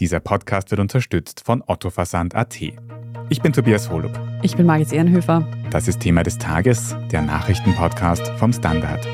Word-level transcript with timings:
Dieser 0.00 0.18
Podcast 0.18 0.70
wird 0.70 0.80
unterstützt 0.80 1.42
von 1.44 1.62
Otto 1.66 1.90
Versand.at. 1.90 2.58
Ich 3.28 3.42
bin 3.42 3.52
Tobias 3.52 3.90
Holub. 3.90 4.18
Ich 4.42 4.56
bin 4.56 4.64
Margit 4.64 4.94
Ehrenhöfer. 4.94 5.46
Das 5.70 5.88
ist 5.88 6.00
Thema 6.00 6.22
des 6.22 6.38
Tages, 6.38 6.96
der 7.12 7.20
Nachrichtenpodcast 7.20 8.28
vom 8.38 8.50
Standard. 8.50 9.06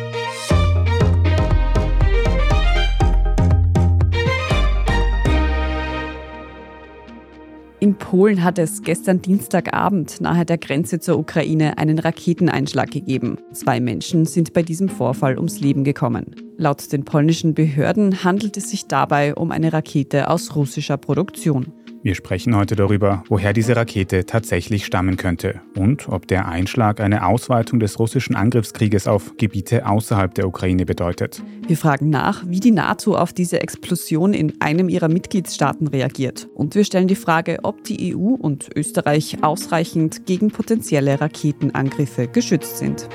In 7.80 7.98
Polen 7.98 8.44
hat 8.44 8.60
es 8.60 8.82
gestern 8.82 9.20
Dienstagabend 9.20 10.20
nahe 10.20 10.44
der 10.44 10.58
Grenze 10.58 11.00
zur 11.00 11.18
Ukraine 11.18 11.78
einen 11.78 11.98
Raketeneinschlag 11.98 12.92
gegeben. 12.92 13.38
Zwei 13.52 13.80
Menschen 13.80 14.24
sind 14.24 14.52
bei 14.52 14.62
diesem 14.62 14.88
Vorfall 14.88 15.36
ums 15.36 15.58
Leben 15.58 15.82
gekommen. 15.82 16.45
Laut 16.58 16.90
den 16.90 17.04
polnischen 17.04 17.52
Behörden 17.52 18.24
handelt 18.24 18.56
es 18.56 18.70
sich 18.70 18.86
dabei 18.86 19.34
um 19.34 19.50
eine 19.50 19.74
Rakete 19.74 20.30
aus 20.30 20.56
russischer 20.56 20.96
Produktion. 20.96 21.72
Wir 22.02 22.14
sprechen 22.14 22.56
heute 22.56 22.76
darüber, 22.76 23.24
woher 23.28 23.52
diese 23.52 23.74
Rakete 23.74 24.24
tatsächlich 24.24 24.86
stammen 24.86 25.16
könnte 25.16 25.60
und 25.74 26.08
ob 26.08 26.28
der 26.28 26.46
Einschlag 26.48 27.00
eine 27.00 27.26
Ausweitung 27.26 27.80
des 27.80 27.98
russischen 27.98 28.36
Angriffskrieges 28.36 29.06
auf 29.06 29.36
Gebiete 29.36 29.86
außerhalb 29.86 30.32
der 30.32 30.46
Ukraine 30.46 30.86
bedeutet. 30.86 31.42
Wir 31.66 31.76
fragen 31.76 32.08
nach, 32.08 32.44
wie 32.46 32.60
die 32.60 32.70
NATO 32.70 33.16
auf 33.16 33.32
diese 33.32 33.60
Explosion 33.60 34.32
in 34.32 34.60
einem 34.60 34.88
ihrer 34.88 35.08
Mitgliedstaaten 35.08 35.88
reagiert. 35.88 36.48
Und 36.54 36.74
wir 36.74 36.84
stellen 36.84 37.08
die 37.08 37.16
Frage, 37.16 37.58
ob 37.64 37.82
die 37.84 38.14
EU 38.14 38.34
und 38.34 38.70
Österreich 38.74 39.42
ausreichend 39.42 40.26
gegen 40.26 40.52
potenzielle 40.52 41.20
Raketenangriffe 41.20 42.28
geschützt 42.28 42.78
sind. 42.78 43.08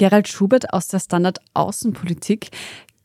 Gerald 0.00 0.28
Schubert 0.28 0.72
aus 0.72 0.88
der 0.88 0.98
Standard 0.98 1.42
Außenpolitik. 1.52 2.48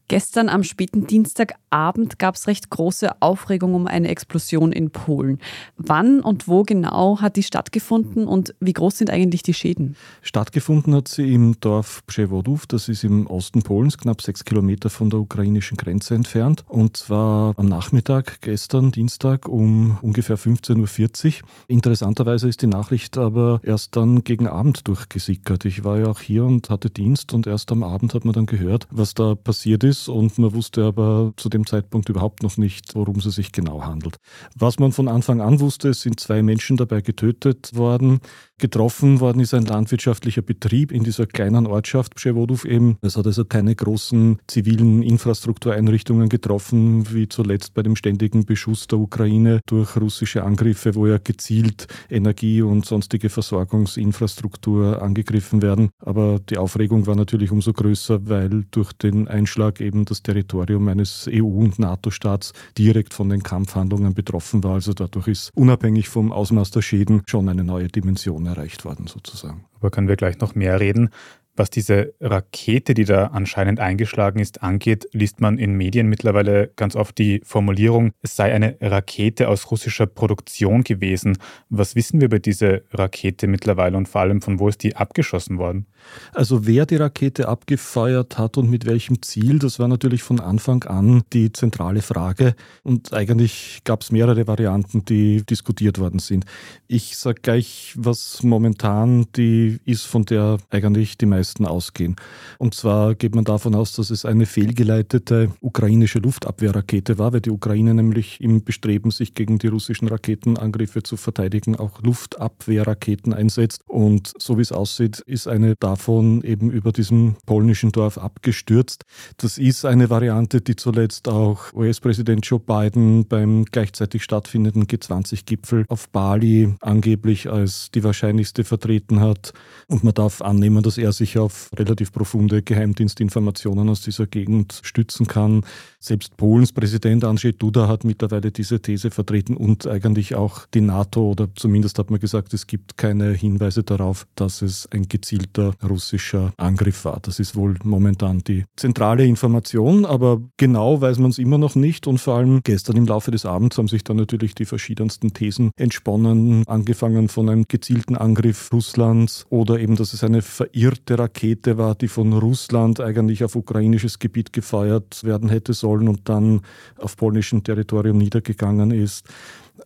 Gestern 0.08 0.50
am 0.50 0.64
späten 0.64 1.08
Dienstagabend 1.08 2.20
gab 2.20 2.36
es 2.36 2.46
recht 2.46 2.70
große 2.70 3.24
Aufregung 3.24 3.74
um 3.74 3.88
eine 3.88 4.10
Explosion 4.10 4.72
in 4.72 4.92
Polen. 4.92 5.40
Wann 5.78 6.20
und 6.20 6.48
wo 6.48 6.62
genau 6.62 7.22
hat 7.22 7.38
die 7.38 7.44
stattgefunden 7.44 8.28
und 8.28 8.54
wie 8.60 8.74
groß 8.74 9.00
sind 9.00 9.10
eigentlich 9.10 9.42
die 9.42 9.56
Schäden? 9.56 9.96
Stattgefunden 10.22 10.94
hat 10.94 11.08
sie 11.08 11.34
im 11.34 11.60
Dorf 11.60 12.04
Przewodów, 12.06 12.68
das 12.68 12.88
ist 12.88 13.04
im 13.04 13.26
Osten 13.26 13.64
Polens, 13.64 13.98
knapp 13.98 14.22
sechs 14.22 14.46
Kilometer 14.46 14.92
von 14.92 15.10
der 15.10 15.20
ukrainischen 15.20 15.76
Grenze 15.76 16.14
entfernt. 16.14 16.64
Und 16.68 16.98
zwar 16.98 17.58
am 17.58 17.66
Nachmittag, 17.66 18.42
gestern 18.42 18.92
Dienstag 18.92 19.50
um 19.50 19.98
ungefähr 20.04 20.38
15.40 20.38 21.42
Uhr. 21.42 21.50
Interessanterweise 21.68 22.48
ist 22.48 22.62
die 22.62 22.68
Nachricht 22.68 23.18
aber 23.18 23.60
erst 23.64 23.96
dann 23.96 24.24
gegen 24.24 24.46
Abend 24.46 24.88
durchgesickert. 24.88 25.66
Ich 25.66 25.84
war 25.84 25.98
ja 25.98 26.06
auch 26.06 26.20
hier 26.20 26.46
und 26.46 26.70
hatte 26.70 26.92
Dienst 26.92 27.34
und 27.34 27.48
erst 27.48 27.72
am 27.72 27.82
Abend 27.82 28.14
hat 28.14 28.24
man 28.24 28.34
dann 28.34 28.46
gehört, 28.46 28.88
was 28.92 29.16
da 29.16 29.34
passiert 29.34 29.84
ist 29.84 29.95
ist 29.96 30.10
und 30.10 30.38
man 30.38 30.54
wusste 30.54 30.84
aber 30.84 31.34
zu 31.38 31.50
dem 31.50 31.66
Zeitpunkt 31.66 32.10
überhaupt 32.10 32.44
noch 32.44 32.58
nicht, 32.58 32.96
worum 32.96 33.18
es 33.18 33.24
sich 33.24 33.52
genau 33.52 33.84
handelt. 33.84 34.18
Was 34.56 34.80
man 34.80 34.92
von 34.92 35.08
Anfang 35.08 35.42
an 35.42 35.60
wusste, 35.60 35.90
es 35.90 36.02
sind 36.02 36.20
zwei 36.20 36.42
Menschen 36.44 36.78
dabei 36.78 37.02
getötet 37.02 37.76
worden. 37.76 38.20
Getroffen 38.58 39.20
worden 39.20 39.42
ist 39.42 39.54
ein 39.54 39.66
landwirtschaftlicher 39.66 40.42
Betrieb 40.42 40.94
in 40.94 41.04
dieser 41.04 41.26
kleinen 41.26 41.68
Ortschaft 41.68 42.16
Przewodów 42.16 42.64
eben. 42.64 42.98
Es 43.02 43.18
hat 43.18 43.28
also 43.28 43.44
keine 43.44 43.76
großen 43.76 44.38
zivilen 44.48 45.04
Infrastruktureinrichtungen 45.04 46.30
getroffen, 46.30 47.14
wie 47.14 47.28
zuletzt 47.28 47.74
bei 47.74 47.84
dem 47.84 47.98
ständigen 47.98 48.46
Beschuss 48.46 48.88
der 48.88 49.00
Ukraine 49.00 49.60
durch 49.66 49.98
russische 49.98 50.46
Angriffe, 50.46 50.96
wo 50.96 51.06
ja 51.06 51.18
gezielt 51.18 51.88
Energie 52.10 52.62
und 52.62 52.86
sonstige 52.86 53.30
Versorgungsinfrastruktur 53.30 55.02
angegriffen 55.02 55.62
werden. 55.62 55.90
Aber 56.00 56.40
die 56.40 56.58
Aufregung 56.58 57.08
war 57.08 57.18
natürlich 57.18 57.52
umso 57.52 57.74
größer, 57.74 58.30
weil 58.30 58.64
durch 58.72 58.94
den 58.94 59.28
Einschlag 59.28 59.82
eben 59.82 60.06
das 60.06 60.24
Territorium 60.24 60.88
eines 60.88 61.28
EU- 61.30 61.44
und 61.44 61.78
NATO-Staats 61.78 62.54
direkt 62.78 63.14
von 63.14 63.28
den 63.28 63.44
Kampfhandlungen 63.44 64.14
betroffen 64.14 64.64
war. 64.64 64.76
Also 64.76 64.94
dadurch 64.94 65.28
ist 65.28 65.52
unabhängig 65.56 66.08
vom 66.08 66.32
Ausmaß 66.32 66.72
der 66.72 66.82
Schäden 66.82 67.22
schon 67.26 67.50
eine 67.50 67.66
neue 67.66 67.90
Dimension 67.90 68.45
erreicht 68.48 68.86
worden 68.86 69.08
sozusagen. 69.08 69.66
Aber 69.80 69.92
können 69.92 70.08
wir 70.08 70.16
gleich 70.16 70.40
noch 70.40 70.56
mehr 70.56 70.80
reden? 70.80 71.10
Was 71.58 71.70
diese 71.70 72.14
Rakete, 72.20 72.94
die 72.94 73.06
da 73.06 73.28
anscheinend 73.28 73.80
eingeschlagen 73.80 74.40
ist, 74.40 74.62
angeht, 74.62 75.08
liest 75.14 75.40
man 75.40 75.58
in 75.58 75.74
Medien 75.74 76.08
mittlerweile 76.08 76.70
ganz 76.76 76.98
oft 76.98 77.18
die 77.18 77.42
Formulierung, 77.46 78.12
es 78.22 78.36
sei 78.36 78.54
eine 78.54 78.76
Rakete 78.82 79.48
aus 79.48 79.72
russischer 79.72 80.06
Produktion 80.06 80.84
gewesen. 80.84 81.38
Was 81.70 81.96
wissen 81.96 82.20
wir 82.20 82.26
über 82.26 82.40
diese 82.40 82.84
Rakete 82.92 83.48
mittlerweile 83.48 83.96
und 83.96 84.10
vor 84.10 84.22
allem 84.22 84.42
von 84.42 84.60
wo 84.60 84.68
ist 84.68 84.84
die 84.84 84.98
abgeschossen 84.98 85.58
worden? 85.58 85.86
Also 86.34 86.68
wer 86.68 86.86
die 86.86 86.98
Rakete 86.98 87.48
abgefeuert 87.48 88.38
hat 88.38 88.58
und 88.58 88.70
mit 88.70 88.86
welchem 88.86 89.22
Ziel, 89.22 89.58
das 89.58 89.80
war 89.80 89.88
natürlich 89.88 90.24
von 90.24 90.42
Anfang 90.42 90.84
an 90.84 91.24
die 91.32 91.54
zentrale 91.54 92.02
Frage. 92.02 92.56
Und 92.84 93.14
eigentlich 93.14 93.80
gab 93.86 94.02
es 94.02 94.12
mehrere 94.12 94.46
Varianten, 94.46 95.06
die 95.06 95.44
diskutiert 95.44 96.00
worden 96.00 96.20
sind. 96.20 96.46
Ich 96.88 97.18
sage 97.18 97.40
gleich, 97.42 97.94
was 97.98 98.44
momentan 98.44 99.26
die 99.36 99.80
ist, 99.86 100.06
von 100.06 100.26
der 100.26 100.58
eigentlich 100.70 101.18
die 101.18 101.26
meisten 101.26 101.45
meisten 101.46 101.66
ausgehen. 101.66 102.16
Und 102.58 102.74
zwar 102.74 103.14
geht 103.14 103.36
man 103.36 103.44
davon 103.44 103.76
aus, 103.76 103.94
dass 103.94 104.10
es 104.10 104.26
eine 104.26 104.48
fehlgeleitete 104.48 105.52
ukrainische 105.62 106.20
Luftabwehrrakete 106.20 107.20
war, 107.20 107.34
weil 107.34 107.42
die 107.42 107.52
Ukraine 107.52 107.94
nämlich 107.94 108.42
im 108.42 108.64
Bestreben, 108.64 109.12
sich 109.12 109.36
gegen 109.36 109.60
die 109.60 109.68
russischen 109.68 110.08
Raketenangriffe 110.08 111.04
zu 111.04 111.18
verteidigen, 111.18 111.76
auch 111.76 112.02
Luftabwehrraketen 112.02 113.34
einsetzt. 113.34 113.82
Und 113.88 114.34
so 114.40 114.58
wie 114.58 114.62
es 114.62 114.72
aussieht, 114.72 115.20
ist 115.20 115.48
eine 115.48 115.76
davon 115.80 116.42
eben 116.44 116.72
über 116.72 116.92
diesem 116.92 117.36
polnischen 117.46 117.92
Dorf 117.92 118.18
abgestürzt. 118.18 119.04
Das 119.38 119.60
ist 119.60 119.86
eine 119.86 120.10
Variante, 120.10 120.62
die 120.62 120.76
zuletzt 120.76 121.28
auch 121.28 121.74
US-Präsident 121.74 122.46
Joe 122.46 122.60
Biden 122.60 123.28
beim 123.28 123.66
gleichzeitig 123.66 124.24
stattfindenden 124.24 124.88
G20-Gipfel 124.88 125.86
auf 125.90 126.10
Bali 126.10 126.74
angeblich 126.82 127.50
als 127.50 127.92
die 127.92 128.04
wahrscheinlichste 128.04 128.64
vertreten 128.64 129.20
hat. 129.20 129.54
Und 129.88 130.04
man 130.04 130.14
darf 130.14 130.42
annehmen, 130.42 130.82
dass 130.82 130.98
er 130.98 131.12
sich 131.12 131.35
auf 131.38 131.70
relativ 131.76 132.12
profunde 132.12 132.62
Geheimdienstinformationen 132.62 133.90
aus 133.90 134.02
dieser 134.02 134.28
Gegend 134.28 134.80
stützen 134.84 135.28
kann. 135.28 135.66
Selbst 136.06 136.38
Polens 136.38 136.72
Präsident 136.72 137.24
Andrzej 137.24 137.54
Duda 137.54 137.88
hat 137.88 138.04
mittlerweile 138.04 138.52
diese 138.52 138.80
These 138.80 139.10
vertreten 139.10 139.58
und 139.58 139.88
eigentlich 139.88 140.36
auch 140.36 140.68
die 140.68 140.82
NATO 140.82 141.32
oder 141.32 141.48
zumindest 141.56 141.98
hat 141.98 142.12
man 142.12 142.20
gesagt, 142.20 142.54
es 142.54 142.68
gibt 142.68 142.96
keine 142.96 143.32
Hinweise 143.32 143.82
darauf, 143.82 144.28
dass 144.36 144.62
es 144.62 144.88
ein 144.92 145.10
gezielter 145.10 145.74
russischer 145.84 146.54
Angriff 146.58 147.06
war. 147.06 147.22
Das 147.24 147.40
ist 147.40 147.56
wohl 147.56 147.74
momentan 147.84 148.44
die 148.44 148.66
zentrale 148.76 149.26
Information, 149.26 150.06
aber 150.06 150.44
genau 150.58 151.02
weiß 151.02 151.18
man 151.18 151.32
es 151.32 151.40
immer 151.40 151.58
noch 151.58 151.74
nicht 151.74 152.06
und 152.06 152.20
vor 152.20 152.36
allem 152.36 152.62
gestern 152.64 152.98
im 152.98 153.08
Laufe 153.08 153.32
des 153.32 153.48
Abends 153.48 153.80
haben 153.80 153.88
sich 153.88 154.04
dann 154.04 154.18
natürlich 154.18 154.54
die 154.54 154.66
verschiedensten 154.66 155.34
Thesen 155.34 155.72
entsponnen, 155.76 156.68
angefangen 156.68 157.30
von 157.30 157.50
einem 157.50 157.66
gezielten 157.68 158.16
Angriff 158.16 158.70
Russlands 158.72 159.48
oder 159.50 159.80
eben, 159.80 159.96
dass 159.96 160.14
es 160.14 160.24
eine 160.24 160.44
verirrte 160.44 161.18
Rakete 161.18 161.80
war, 161.80 161.96
die 161.96 162.10
von 162.10 162.32
Russland 162.32 163.00
eigentlich 163.00 163.44
auf 163.44 163.56
ukrainisches 163.56 164.20
Gebiet 164.20 164.54
gefeuert 164.54 165.24
werden 165.24 165.50
hätte 165.50 165.74
sollen 165.74 165.95
und 166.02 166.28
dann 166.30 166.62
auf 166.98 167.18
polnischem 167.18 167.64
Territorium 167.64 168.18
niedergegangen 168.18 168.92
ist. 168.92 169.28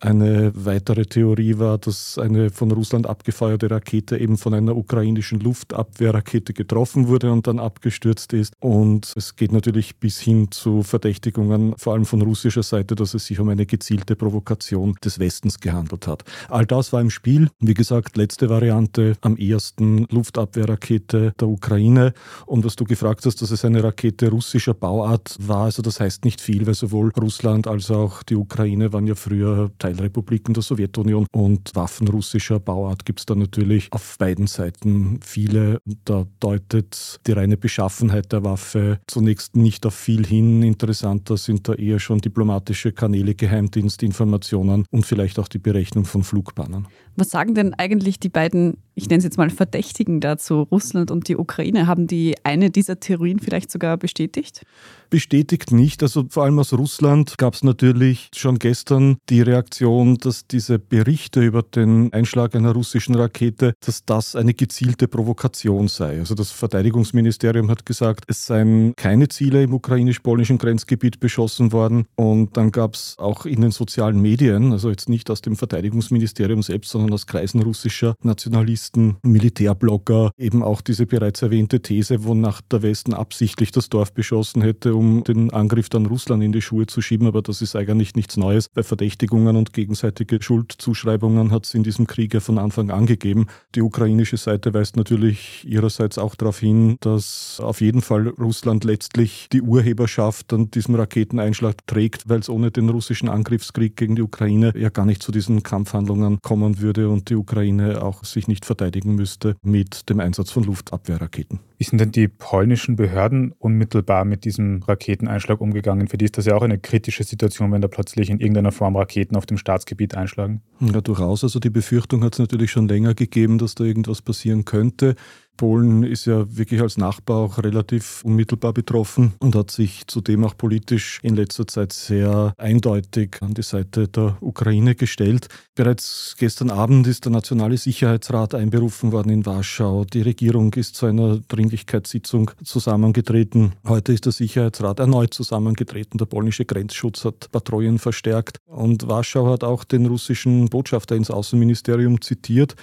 Eine 0.00 0.52
weitere 0.54 1.04
Theorie 1.04 1.58
war, 1.58 1.76
dass 1.76 2.16
eine 2.16 2.48
von 2.48 2.70
Russland 2.72 3.06
abgefeuerte 3.06 3.70
Rakete 3.70 4.16
eben 4.16 4.38
von 4.38 4.54
einer 4.54 4.74
ukrainischen 4.74 5.40
Luftabwehrrakete 5.40 6.54
getroffen 6.54 7.08
wurde 7.08 7.30
und 7.30 7.46
dann 7.46 7.58
abgestürzt 7.58 8.32
ist. 8.32 8.54
Und 8.60 9.12
es 9.14 9.36
geht 9.36 9.52
natürlich 9.52 9.96
bis 9.96 10.18
hin 10.18 10.50
zu 10.50 10.82
Verdächtigungen, 10.82 11.74
vor 11.76 11.92
allem 11.92 12.06
von 12.06 12.22
russischer 12.22 12.62
Seite, 12.62 12.94
dass 12.94 13.12
es 13.12 13.26
sich 13.26 13.40
um 13.40 13.50
eine 13.50 13.66
gezielte 13.66 14.16
Provokation 14.16 14.96
des 15.04 15.18
Westens 15.18 15.60
gehandelt 15.60 16.06
hat. 16.06 16.24
All 16.48 16.64
das 16.64 16.94
war 16.94 17.02
im 17.02 17.10
Spiel. 17.10 17.50
Wie 17.60 17.74
gesagt, 17.74 18.16
letzte 18.16 18.48
Variante 18.48 19.18
am 19.20 19.36
ersten 19.36 20.06
Luftabwehrrakete 20.10 21.34
der 21.38 21.48
Ukraine. 21.48 22.14
Und 22.46 22.64
was 22.64 22.74
du 22.74 22.84
gefragt 22.84 23.26
hast, 23.26 23.42
dass 23.42 23.50
es 23.50 23.66
eine 23.66 23.84
Rakete 23.84 24.30
russischer 24.30 24.72
Bauart 24.72 25.36
war, 25.38 25.64
also 25.64 25.82
das 25.82 26.00
heißt 26.00 26.24
nicht 26.24 26.40
viel, 26.40 26.66
weil 26.66 26.74
sowohl 26.74 27.12
Russland 27.20 27.66
als 27.66 27.90
auch 27.90 28.22
die 28.22 28.36
Ukraine 28.36 28.94
waren 28.94 29.06
ja 29.06 29.14
früher 29.14 29.70
Teilrepubliken 29.90 30.54
der 30.54 30.62
Sowjetunion 30.62 31.26
und 31.32 31.74
Waffen 31.74 32.06
russischer 32.08 32.60
Bauart 32.60 33.04
gibt 33.04 33.20
es 33.20 33.26
da 33.26 33.34
natürlich 33.34 33.88
auf 33.92 34.16
beiden 34.18 34.46
Seiten 34.46 35.18
viele. 35.22 35.78
Da 36.04 36.26
deutet 36.38 37.20
die 37.26 37.32
reine 37.32 37.56
Beschaffenheit 37.56 38.30
der 38.32 38.44
Waffe 38.44 39.00
zunächst 39.08 39.56
nicht 39.56 39.84
auf 39.86 39.94
viel 39.94 40.24
hin. 40.24 40.62
Interessanter 40.62 41.36
sind 41.36 41.68
da 41.68 41.74
eher 41.74 41.98
schon 41.98 42.18
diplomatische 42.18 42.92
Kanäle, 42.92 43.34
Geheimdienstinformationen 43.34 44.86
und 44.90 45.06
vielleicht 45.06 45.38
auch 45.38 45.48
die 45.48 45.58
Berechnung 45.58 46.04
von 46.04 46.22
Flugbahnen. 46.22 46.86
Was 47.20 47.28
sagen 47.28 47.54
denn 47.54 47.74
eigentlich 47.74 48.18
die 48.18 48.30
beiden, 48.30 48.78
ich 48.94 49.10
nenne 49.10 49.18
es 49.18 49.24
jetzt 49.24 49.36
mal 49.36 49.50
Verdächtigen 49.50 50.20
dazu, 50.20 50.62
Russland 50.62 51.10
und 51.10 51.28
die 51.28 51.36
Ukraine? 51.36 51.86
Haben 51.86 52.06
die 52.06 52.34
eine 52.44 52.70
dieser 52.70 52.98
Theorien 52.98 53.40
vielleicht 53.40 53.70
sogar 53.70 53.98
bestätigt? 53.98 54.62
Bestätigt 55.10 55.70
nicht. 55.70 56.02
Also 56.02 56.24
vor 56.30 56.44
allem 56.44 56.58
aus 56.58 56.72
Russland 56.72 57.36
gab 57.36 57.54
es 57.54 57.62
natürlich 57.62 58.30
schon 58.34 58.58
gestern 58.58 59.18
die 59.28 59.42
Reaktion, 59.42 60.16
dass 60.16 60.46
diese 60.46 60.78
Berichte 60.78 61.44
über 61.44 61.62
den 61.62 62.10
Einschlag 62.14 62.54
einer 62.54 62.72
russischen 62.72 63.14
Rakete, 63.16 63.74
dass 63.84 64.04
das 64.06 64.34
eine 64.34 64.54
gezielte 64.54 65.06
Provokation 65.06 65.88
sei. 65.88 66.20
Also 66.20 66.34
das 66.34 66.52
Verteidigungsministerium 66.52 67.70
hat 67.70 67.84
gesagt, 67.84 68.24
es 68.28 68.46
seien 68.46 68.94
keine 68.96 69.28
Ziele 69.28 69.62
im 69.62 69.74
ukrainisch-polnischen 69.74 70.56
Grenzgebiet 70.56 71.20
beschossen 71.20 71.72
worden. 71.72 72.06
Und 72.14 72.56
dann 72.56 72.72
gab 72.72 72.94
es 72.94 73.16
auch 73.18 73.44
in 73.44 73.60
den 73.60 73.72
sozialen 73.72 74.22
Medien, 74.22 74.72
also 74.72 74.88
jetzt 74.88 75.10
nicht 75.10 75.28
aus 75.28 75.42
dem 75.42 75.56
Verteidigungsministerium 75.56 76.62
selbst, 76.62 76.90
sondern 76.90 77.09
aus 77.12 77.26
Kreisen 77.26 77.62
russischer 77.62 78.14
Nationalisten, 78.22 79.16
Militärblogger, 79.22 80.30
eben 80.36 80.62
auch 80.62 80.80
diese 80.80 81.06
bereits 81.06 81.42
erwähnte 81.42 81.80
These, 81.80 82.24
wonach 82.24 82.60
der 82.62 82.82
Westen 82.82 83.14
absichtlich 83.14 83.70
das 83.70 83.88
Dorf 83.88 84.12
beschossen 84.12 84.62
hätte, 84.62 84.94
um 84.94 85.24
den 85.24 85.52
Angriff 85.52 85.88
dann 85.88 86.06
Russland 86.06 86.42
in 86.42 86.52
die 86.52 86.62
Schuhe 86.62 86.86
zu 86.86 87.00
schieben. 87.00 87.26
Aber 87.26 87.42
das 87.42 87.62
ist 87.62 87.76
eigentlich 87.76 88.14
nichts 88.14 88.36
Neues. 88.36 88.68
Bei 88.68 88.82
Verdächtigungen 88.82 89.56
und 89.56 89.72
gegenseitige 89.72 90.42
Schuldzuschreibungen 90.42 91.50
hat 91.50 91.66
es 91.66 91.74
in 91.74 91.82
diesem 91.82 92.06
Krieg 92.06 92.34
ja 92.34 92.40
von 92.40 92.58
Anfang 92.58 92.90
an 92.90 93.06
gegeben. 93.06 93.46
Die 93.74 93.82
ukrainische 93.82 94.36
Seite 94.36 94.74
weist 94.74 94.96
natürlich 94.96 95.64
ihrerseits 95.66 96.18
auch 96.18 96.34
darauf 96.34 96.58
hin, 96.58 96.96
dass 97.00 97.60
auf 97.60 97.80
jeden 97.80 98.02
Fall 98.02 98.28
Russland 98.28 98.84
letztlich 98.84 99.48
die 99.52 99.62
Urheberschaft 99.62 100.52
an 100.52 100.70
diesem 100.70 100.94
Raketeneinschlag 100.94 101.86
trägt, 101.86 102.28
weil 102.28 102.40
es 102.40 102.48
ohne 102.48 102.70
den 102.70 102.88
russischen 102.88 103.28
Angriffskrieg 103.28 103.96
gegen 103.96 104.16
die 104.16 104.22
Ukraine 104.22 104.72
ja 104.76 104.88
gar 104.88 105.06
nicht 105.06 105.22
zu 105.22 105.32
diesen 105.32 105.62
Kampfhandlungen 105.62 106.40
kommen 106.42 106.80
würde 106.80 106.89
und 106.98 107.30
die 107.30 107.36
Ukraine 107.36 108.02
auch 108.02 108.24
sich 108.24 108.48
nicht 108.48 108.64
verteidigen 108.64 109.14
müsste 109.14 109.56
mit 109.62 110.08
dem 110.08 110.20
Einsatz 110.20 110.50
von 110.50 110.64
Luftabwehrraketen. 110.64 111.60
Wie 111.78 111.84
sind 111.84 112.00
denn 112.00 112.12
die 112.12 112.28
polnischen 112.28 112.96
Behörden 112.96 113.52
unmittelbar 113.58 114.24
mit 114.24 114.44
diesem 114.44 114.82
Raketeneinschlag 114.82 115.60
umgegangen? 115.60 116.08
Für 116.08 116.18
die 116.18 116.26
ist 116.26 116.36
das 116.36 116.46
ja 116.46 116.54
auch 116.54 116.62
eine 116.62 116.78
kritische 116.78 117.24
Situation, 117.24 117.72
wenn 117.72 117.80
da 117.80 117.88
plötzlich 117.88 118.28
in 118.28 118.38
irgendeiner 118.38 118.72
Form 118.72 118.96
Raketen 118.96 119.36
auf 119.36 119.46
dem 119.46 119.56
Staatsgebiet 119.56 120.14
einschlagen. 120.14 120.60
Ja, 120.80 121.00
durchaus. 121.00 121.42
Also 121.42 121.58
die 121.58 121.70
Befürchtung 121.70 122.22
hat 122.24 122.34
es 122.34 122.38
natürlich 122.38 122.70
schon 122.70 122.88
länger 122.88 123.14
gegeben, 123.14 123.58
dass 123.58 123.74
da 123.74 123.84
irgendwas 123.84 124.20
passieren 124.20 124.64
könnte. 124.64 125.14
Polen 125.60 126.04
ist 126.04 126.24
ja 126.24 126.46
wirklich 126.56 126.80
als 126.80 126.96
Nachbar 126.96 127.36
auch 127.36 127.58
relativ 127.58 128.24
unmittelbar 128.24 128.72
betroffen 128.72 129.34
und 129.40 129.54
hat 129.54 129.70
sich 129.70 130.06
zudem 130.06 130.42
auch 130.44 130.56
politisch 130.56 131.20
in 131.22 131.36
letzter 131.36 131.66
Zeit 131.66 131.92
sehr 131.92 132.54
eindeutig 132.56 133.36
an 133.42 133.52
die 133.52 133.60
Seite 133.60 134.08
der 134.08 134.38
Ukraine 134.40 134.94
gestellt. 134.94 135.48
Bereits 135.74 136.34
gestern 136.38 136.70
Abend 136.70 137.06
ist 137.06 137.26
der 137.26 137.32
Nationale 137.32 137.76
Sicherheitsrat 137.76 138.54
einberufen 138.54 139.12
worden 139.12 139.28
in 139.28 139.44
Warschau. 139.44 140.06
Die 140.06 140.22
Regierung 140.22 140.72
ist 140.72 140.96
zu 140.96 141.04
einer 141.04 141.40
Dringlichkeitssitzung 141.48 142.52
zusammengetreten. 142.64 143.74
Heute 143.86 144.14
ist 144.14 144.24
der 144.24 144.32
Sicherheitsrat 144.32 144.98
erneut 144.98 145.34
zusammengetreten. 145.34 146.16
Der 146.16 146.24
polnische 146.24 146.64
Grenzschutz 146.64 147.26
hat 147.26 147.52
Patrouillen 147.52 147.98
verstärkt 147.98 148.56
und 148.64 149.08
Warschau 149.08 149.52
hat 149.52 149.62
auch 149.62 149.84
den 149.84 150.06
russischen 150.06 150.70
Botschafter 150.70 151.16
ins 151.16 151.30
Außenministerium 151.30 152.22
zitiert 152.22 152.76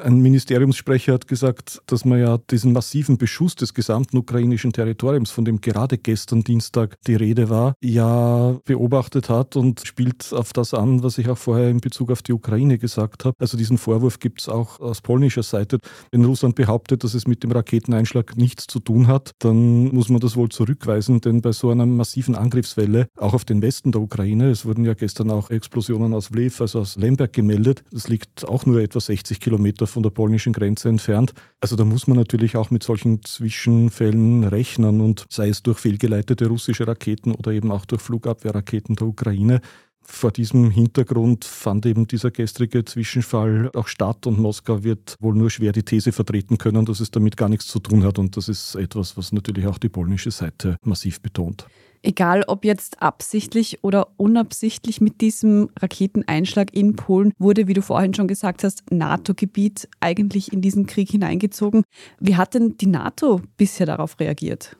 ein 0.00 0.20
Ministeriumssprecher 0.20 1.14
hat 1.14 1.28
gesagt, 1.28 1.80
dass 1.86 2.04
man 2.04 2.18
ja 2.18 2.38
diesen 2.50 2.72
massiven 2.72 3.18
Beschuss 3.18 3.54
des 3.54 3.74
gesamten 3.74 4.18
ukrainischen 4.18 4.72
Territoriums, 4.72 5.30
von 5.30 5.44
dem 5.44 5.60
gerade 5.60 5.98
gestern 5.98 6.42
Dienstag 6.42 6.96
die 7.06 7.14
Rede 7.14 7.48
war, 7.50 7.74
ja 7.82 8.58
beobachtet 8.64 9.28
hat 9.28 9.56
und 9.56 9.86
spielt 9.86 10.32
auf 10.32 10.52
das 10.52 10.74
an, 10.74 11.02
was 11.02 11.18
ich 11.18 11.28
auch 11.28 11.38
vorher 11.38 11.70
in 11.70 11.80
Bezug 11.80 12.10
auf 12.10 12.22
die 12.22 12.32
Ukraine 12.32 12.78
gesagt 12.78 13.24
habe. 13.24 13.36
Also 13.38 13.56
diesen 13.56 13.78
Vorwurf 13.78 14.18
gibt 14.18 14.42
es 14.42 14.48
auch 14.48 14.80
aus 14.80 15.00
polnischer 15.00 15.42
Seite. 15.42 15.78
Wenn 16.10 16.24
Russland 16.24 16.54
behauptet, 16.54 17.04
dass 17.04 17.14
es 17.14 17.26
mit 17.26 17.42
dem 17.42 17.52
Raketeneinschlag 17.52 18.36
nichts 18.36 18.66
zu 18.66 18.80
tun 18.80 19.06
hat, 19.06 19.32
dann 19.38 19.94
muss 19.94 20.08
man 20.08 20.20
das 20.20 20.36
wohl 20.36 20.48
zurückweisen, 20.48 21.20
denn 21.20 21.40
bei 21.40 21.52
so 21.52 21.70
einer 21.70 21.86
massiven 21.86 22.34
Angriffswelle, 22.34 23.08
auch 23.16 23.34
auf 23.34 23.44
den 23.44 23.62
Westen 23.62 23.92
der 23.92 24.00
Ukraine, 24.00 24.50
es 24.50 24.64
wurden 24.64 24.84
ja 24.84 24.94
gestern 24.94 25.30
auch 25.30 25.50
Explosionen 25.50 26.14
aus 26.14 26.28
Vlev, 26.28 26.60
also 26.60 26.80
aus 26.80 26.96
Lemberg 26.96 27.32
gemeldet, 27.32 27.82
das 27.90 28.08
liegt 28.08 28.46
auch 28.46 28.66
nur 28.66 28.80
etwa 28.80 29.00
60 29.00 29.40
Kilometer 29.40 29.85
Kilometer 29.86 29.92
von 29.92 30.02
der 30.02 30.10
polnischen 30.10 30.52
Grenze 30.52 30.88
entfernt. 30.88 31.32
Also 31.60 31.76
da 31.76 31.84
muss 31.84 32.06
man 32.06 32.16
natürlich 32.18 32.56
auch 32.56 32.70
mit 32.70 32.82
solchen 32.82 33.22
Zwischenfällen 33.22 34.44
rechnen 34.44 35.00
und 35.00 35.26
sei 35.30 35.48
es 35.48 35.62
durch 35.62 35.78
fehlgeleitete 35.78 36.46
russische 36.46 36.86
Raketen 36.86 37.32
oder 37.32 37.52
eben 37.52 37.70
auch 37.70 37.86
durch 37.86 38.02
Flugabwehrraketen 38.02 38.96
der 38.96 39.06
Ukraine. 39.06 39.60
Vor 40.02 40.30
diesem 40.30 40.70
Hintergrund 40.70 41.44
fand 41.44 41.84
eben 41.84 42.06
dieser 42.06 42.30
gestrige 42.30 42.84
Zwischenfall 42.84 43.70
auch 43.74 43.88
statt 43.88 44.26
und 44.26 44.38
Moskau 44.38 44.84
wird 44.84 45.16
wohl 45.20 45.34
nur 45.34 45.50
schwer 45.50 45.72
die 45.72 45.82
These 45.82 46.12
vertreten 46.12 46.58
können, 46.58 46.84
dass 46.84 47.00
es 47.00 47.10
damit 47.10 47.36
gar 47.36 47.48
nichts 47.48 47.66
zu 47.66 47.80
tun 47.80 48.04
hat. 48.04 48.18
Und 48.18 48.36
das 48.36 48.48
ist 48.48 48.76
etwas, 48.76 49.16
was 49.16 49.32
natürlich 49.32 49.66
auch 49.66 49.78
die 49.78 49.88
polnische 49.88 50.30
Seite 50.30 50.76
massiv 50.82 51.20
betont. 51.20 51.66
Egal 52.06 52.44
ob 52.46 52.64
jetzt 52.64 53.02
absichtlich 53.02 53.82
oder 53.82 54.06
unabsichtlich 54.16 55.00
mit 55.00 55.20
diesem 55.20 55.70
Raketeneinschlag 55.76 56.72
in 56.72 56.94
Polen 56.94 57.32
wurde, 57.40 57.66
wie 57.66 57.72
du 57.72 57.82
vorhin 57.82 58.14
schon 58.14 58.28
gesagt 58.28 58.62
hast, 58.62 58.84
NATO-Gebiet 58.92 59.88
eigentlich 59.98 60.52
in 60.52 60.60
diesen 60.60 60.86
Krieg 60.86 61.10
hineingezogen. 61.10 61.82
Wie 62.20 62.36
hat 62.36 62.54
denn 62.54 62.76
die 62.78 62.86
NATO 62.86 63.40
bisher 63.56 63.86
darauf 63.86 64.20
reagiert? 64.20 64.76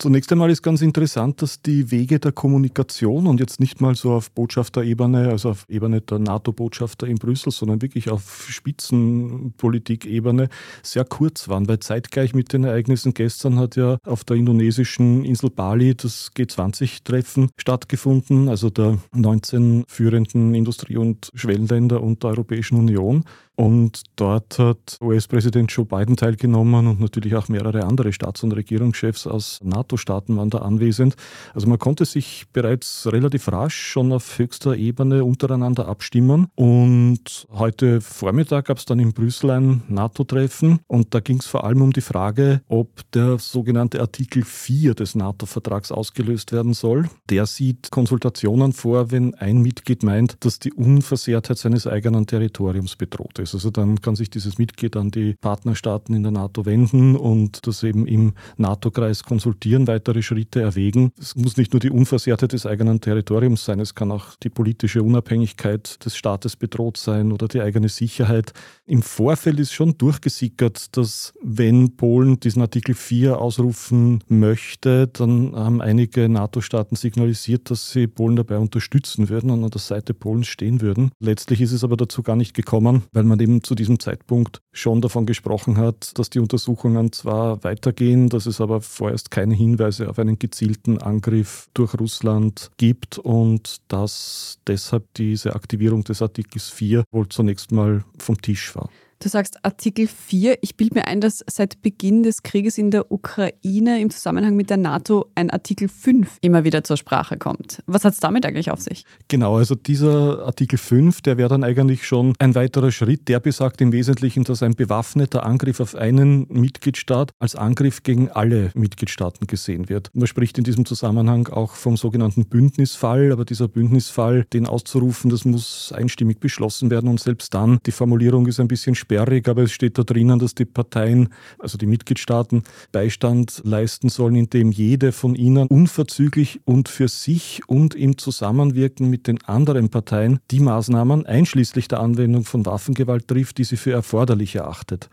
Zunächst 0.00 0.30
einmal 0.30 0.48
ist 0.48 0.62
ganz 0.62 0.80
interessant, 0.80 1.42
dass 1.42 1.60
die 1.60 1.90
Wege 1.90 2.20
der 2.20 2.30
Kommunikation 2.30 3.26
und 3.26 3.40
jetzt 3.40 3.58
nicht 3.58 3.80
mal 3.80 3.96
so 3.96 4.12
auf 4.12 4.30
Botschafterebene, 4.30 5.28
also 5.28 5.50
auf 5.50 5.64
Ebene 5.68 6.00
der 6.00 6.20
NATO-Botschafter 6.20 7.08
in 7.08 7.16
Brüssel, 7.16 7.50
sondern 7.50 7.82
wirklich 7.82 8.08
auf 8.08 8.46
Spitzenpolitikebene 8.48 10.50
sehr 10.84 11.04
kurz 11.04 11.48
waren, 11.48 11.66
weil 11.66 11.80
zeitgleich 11.80 12.32
mit 12.32 12.52
den 12.52 12.62
Ereignissen 12.62 13.12
gestern 13.12 13.58
hat 13.58 13.74
ja 13.74 13.98
auf 14.06 14.22
der 14.22 14.36
indonesischen 14.36 15.24
Insel 15.24 15.50
Bali 15.50 15.96
das 15.96 16.30
G20-Treffen 16.32 17.50
stattgefunden, 17.58 18.48
also 18.48 18.70
der 18.70 18.98
19 19.16 19.82
führenden 19.88 20.54
Industrie- 20.54 20.96
und 20.96 21.32
Schwellenländer 21.34 22.04
und 22.04 22.22
der 22.22 22.30
Europäischen 22.30 22.78
Union. 22.78 23.24
Und 23.60 24.02
dort 24.14 24.60
hat 24.60 24.98
US-Präsident 25.02 25.72
Joe 25.72 25.84
Biden 25.84 26.16
teilgenommen 26.16 26.86
und 26.86 27.00
natürlich 27.00 27.34
auch 27.34 27.48
mehrere 27.48 27.82
andere 27.86 28.12
Staats- 28.12 28.44
und 28.44 28.52
Regierungschefs 28.52 29.26
aus 29.26 29.58
NATO-Staaten 29.64 30.36
waren 30.36 30.48
da 30.48 30.58
anwesend. 30.58 31.16
Also 31.54 31.66
man 31.66 31.80
konnte 31.80 32.04
sich 32.04 32.44
bereits 32.52 33.08
relativ 33.10 33.50
rasch 33.50 33.74
schon 33.74 34.12
auf 34.12 34.38
höchster 34.38 34.76
Ebene 34.76 35.24
untereinander 35.24 35.88
abstimmen. 35.88 36.46
Und 36.54 37.48
heute 37.50 38.00
Vormittag 38.00 38.66
gab 38.66 38.78
es 38.78 38.84
dann 38.84 39.00
in 39.00 39.12
Brüssel 39.12 39.50
ein 39.50 39.82
NATO-Treffen 39.88 40.78
und 40.86 41.12
da 41.12 41.18
ging 41.18 41.38
es 41.38 41.46
vor 41.46 41.64
allem 41.64 41.82
um 41.82 41.92
die 41.92 42.00
Frage, 42.00 42.60
ob 42.68 43.10
der 43.10 43.40
sogenannte 43.40 44.00
Artikel 44.00 44.44
4 44.44 44.94
des 44.94 45.16
NATO-Vertrags 45.16 45.90
ausgelöst 45.90 46.52
werden 46.52 46.74
soll. 46.74 47.10
Der 47.28 47.44
sieht 47.46 47.90
Konsultationen 47.90 48.72
vor, 48.72 49.10
wenn 49.10 49.34
ein 49.34 49.62
Mitglied 49.62 50.04
meint, 50.04 50.44
dass 50.44 50.60
die 50.60 50.72
Unversehrtheit 50.72 51.58
seines 51.58 51.88
eigenen 51.88 52.28
Territoriums 52.28 52.94
bedroht 52.94 53.40
ist 53.40 53.47
ist. 53.48 53.54
Also 53.54 53.70
dann 53.70 54.00
kann 54.00 54.16
sich 54.16 54.30
dieses 54.30 54.58
Mitglied 54.58 54.96
an 54.96 55.10
die 55.10 55.34
Partnerstaaten 55.40 56.14
in 56.14 56.22
der 56.22 56.32
NATO 56.32 56.66
wenden 56.66 57.16
und 57.16 57.66
das 57.66 57.82
eben 57.82 58.06
im 58.06 58.34
NATO-Kreis 58.56 59.22
konsultieren, 59.24 59.86
weitere 59.86 60.22
Schritte 60.22 60.60
erwägen. 60.60 61.12
Es 61.18 61.34
muss 61.36 61.56
nicht 61.56 61.72
nur 61.72 61.80
die 61.80 61.90
Unversehrtheit 61.90 62.52
des 62.52 62.66
eigenen 62.66 63.00
Territoriums 63.00 63.64
sein, 63.64 63.80
es 63.80 63.94
kann 63.94 64.12
auch 64.12 64.36
die 64.42 64.50
politische 64.50 65.02
Unabhängigkeit 65.02 66.04
des 66.04 66.16
Staates 66.16 66.56
bedroht 66.56 66.96
sein 66.96 67.32
oder 67.32 67.48
die 67.48 67.60
eigene 67.60 67.88
Sicherheit. 67.88 68.52
Im 68.86 69.02
Vorfeld 69.02 69.60
ist 69.60 69.72
schon 69.72 69.98
durchgesickert, 69.98 70.96
dass 70.96 71.34
wenn 71.42 71.96
Polen 71.96 72.40
diesen 72.40 72.62
Artikel 72.62 72.94
4 72.94 73.38
ausrufen 73.38 74.22
möchte, 74.28 75.08
dann 75.08 75.54
haben 75.54 75.80
einige 75.80 76.28
NATO-Staaten 76.28 76.96
signalisiert, 76.96 77.70
dass 77.70 77.90
sie 77.90 78.06
Polen 78.06 78.36
dabei 78.36 78.58
unterstützen 78.58 79.28
würden 79.28 79.50
und 79.50 79.64
an 79.64 79.70
der 79.70 79.80
Seite 79.80 80.14
Polens 80.14 80.46
stehen 80.48 80.80
würden. 80.80 81.10
Letztlich 81.20 81.60
ist 81.60 81.72
es 81.72 81.84
aber 81.84 81.96
dazu 81.96 82.22
gar 82.22 82.36
nicht 82.36 82.54
gekommen, 82.54 83.04
weil 83.12 83.24
man 83.24 83.37
eben 83.40 83.62
zu 83.62 83.74
diesem 83.74 84.00
Zeitpunkt 84.00 84.60
schon 84.72 85.00
davon 85.00 85.26
gesprochen 85.26 85.76
hat, 85.76 86.18
dass 86.18 86.30
die 86.30 86.38
Untersuchungen 86.40 87.12
zwar 87.12 87.62
weitergehen, 87.64 88.28
dass 88.28 88.46
es 88.46 88.60
aber 88.60 88.80
vorerst 88.80 89.30
keine 89.30 89.54
Hinweise 89.54 90.08
auf 90.08 90.18
einen 90.18 90.38
gezielten 90.38 90.98
Angriff 90.98 91.68
durch 91.74 91.94
Russland 91.98 92.70
gibt 92.76 93.18
und 93.18 93.78
dass 93.88 94.58
deshalb 94.66 95.12
diese 95.14 95.54
Aktivierung 95.54 96.04
des 96.04 96.22
Artikels 96.22 96.68
4 96.68 97.04
wohl 97.10 97.28
zunächst 97.28 97.72
mal 97.72 98.04
vom 98.18 98.40
Tisch 98.40 98.74
war. 98.76 98.88
Du 99.20 99.28
sagst 99.28 99.64
Artikel 99.64 100.06
4. 100.06 100.58
Ich 100.60 100.76
bilde 100.76 100.94
mir 100.94 101.08
ein, 101.08 101.20
dass 101.20 101.44
seit 101.50 101.82
Beginn 101.82 102.22
des 102.22 102.44
Krieges 102.44 102.78
in 102.78 102.92
der 102.92 103.10
Ukraine 103.10 104.00
im 104.00 104.10
Zusammenhang 104.10 104.54
mit 104.54 104.70
der 104.70 104.76
NATO 104.76 105.26
ein 105.34 105.50
Artikel 105.50 105.88
5 105.88 106.38
immer 106.40 106.62
wieder 106.62 106.84
zur 106.84 106.96
Sprache 106.96 107.36
kommt. 107.36 107.82
Was 107.86 108.04
hat 108.04 108.12
es 108.12 108.20
damit 108.20 108.46
eigentlich 108.46 108.70
auf 108.70 108.80
sich? 108.80 109.04
Genau, 109.26 109.56
also 109.56 109.74
dieser 109.74 110.44
Artikel 110.46 110.78
5, 110.78 111.20
der 111.22 111.36
wäre 111.36 111.48
dann 111.48 111.64
eigentlich 111.64 112.06
schon 112.06 112.32
ein 112.38 112.54
weiterer 112.54 112.92
Schritt. 112.92 113.26
Der 113.26 113.40
besagt 113.40 113.80
im 113.80 113.90
Wesentlichen, 113.90 114.44
dass 114.44 114.62
ein 114.62 114.76
bewaffneter 114.76 115.44
Angriff 115.44 115.80
auf 115.80 115.96
einen 115.96 116.46
Mitgliedstaat 116.48 117.32
als 117.40 117.56
Angriff 117.56 118.04
gegen 118.04 118.30
alle 118.30 118.70
Mitgliedstaaten 118.74 119.48
gesehen 119.48 119.88
wird. 119.88 120.10
Man 120.14 120.28
spricht 120.28 120.58
in 120.58 120.64
diesem 120.64 120.84
Zusammenhang 120.84 121.48
auch 121.48 121.72
vom 121.72 121.96
sogenannten 121.96 122.44
Bündnisfall, 122.44 123.32
aber 123.32 123.44
dieser 123.44 123.66
Bündnisfall, 123.66 124.44
den 124.52 124.68
auszurufen, 124.68 125.28
das 125.28 125.44
muss 125.44 125.92
einstimmig 125.92 126.38
beschlossen 126.38 126.88
werden 126.92 127.10
und 127.10 127.18
selbst 127.18 127.52
dann, 127.52 127.80
die 127.84 127.90
Formulierung 127.90 128.46
ist 128.46 128.60
ein 128.60 128.68
bisschen 128.68 128.94
sperrig, 129.08 129.48
aber 129.48 129.62
es 129.62 129.72
steht 129.72 129.96
da 129.96 130.02
drinnen, 130.02 130.38
dass 130.38 130.54
die 130.54 130.66
Parteien, 130.66 131.30
also 131.58 131.78
die 131.78 131.86
Mitgliedstaaten, 131.86 132.62
Beistand 132.92 133.62
leisten 133.64 134.10
sollen, 134.10 134.36
indem 134.36 134.70
jede 134.70 135.12
von 135.12 135.34
ihnen 135.34 135.66
unverzüglich 135.68 136.60
und 136.66 136.90
für 136.90 137.08
sich 137.08 137.62
und 137.66 137.94
im 137.94 138.18
Zusammenwirken 138.18 139.08
mit 139.08 139.26
den 139.26 139.42
anderen 139.44 139.88
Parteien 139.88 140.40
die 140.50 140.60
Maßnahmen, 140.60 141.24
einschließlich 141.24 141.88
der 141.88 142.00
Anwendung 142.00 142.44
von 142.44 142.66
Waffengewalt, 142.66 143.26
trifft, 143.28 143.56
die 143.56 143.64
sie 143.64 143.78
für 143.78 143.92
erforderlich 143.92 144.56
erachtet. 144.56 145.08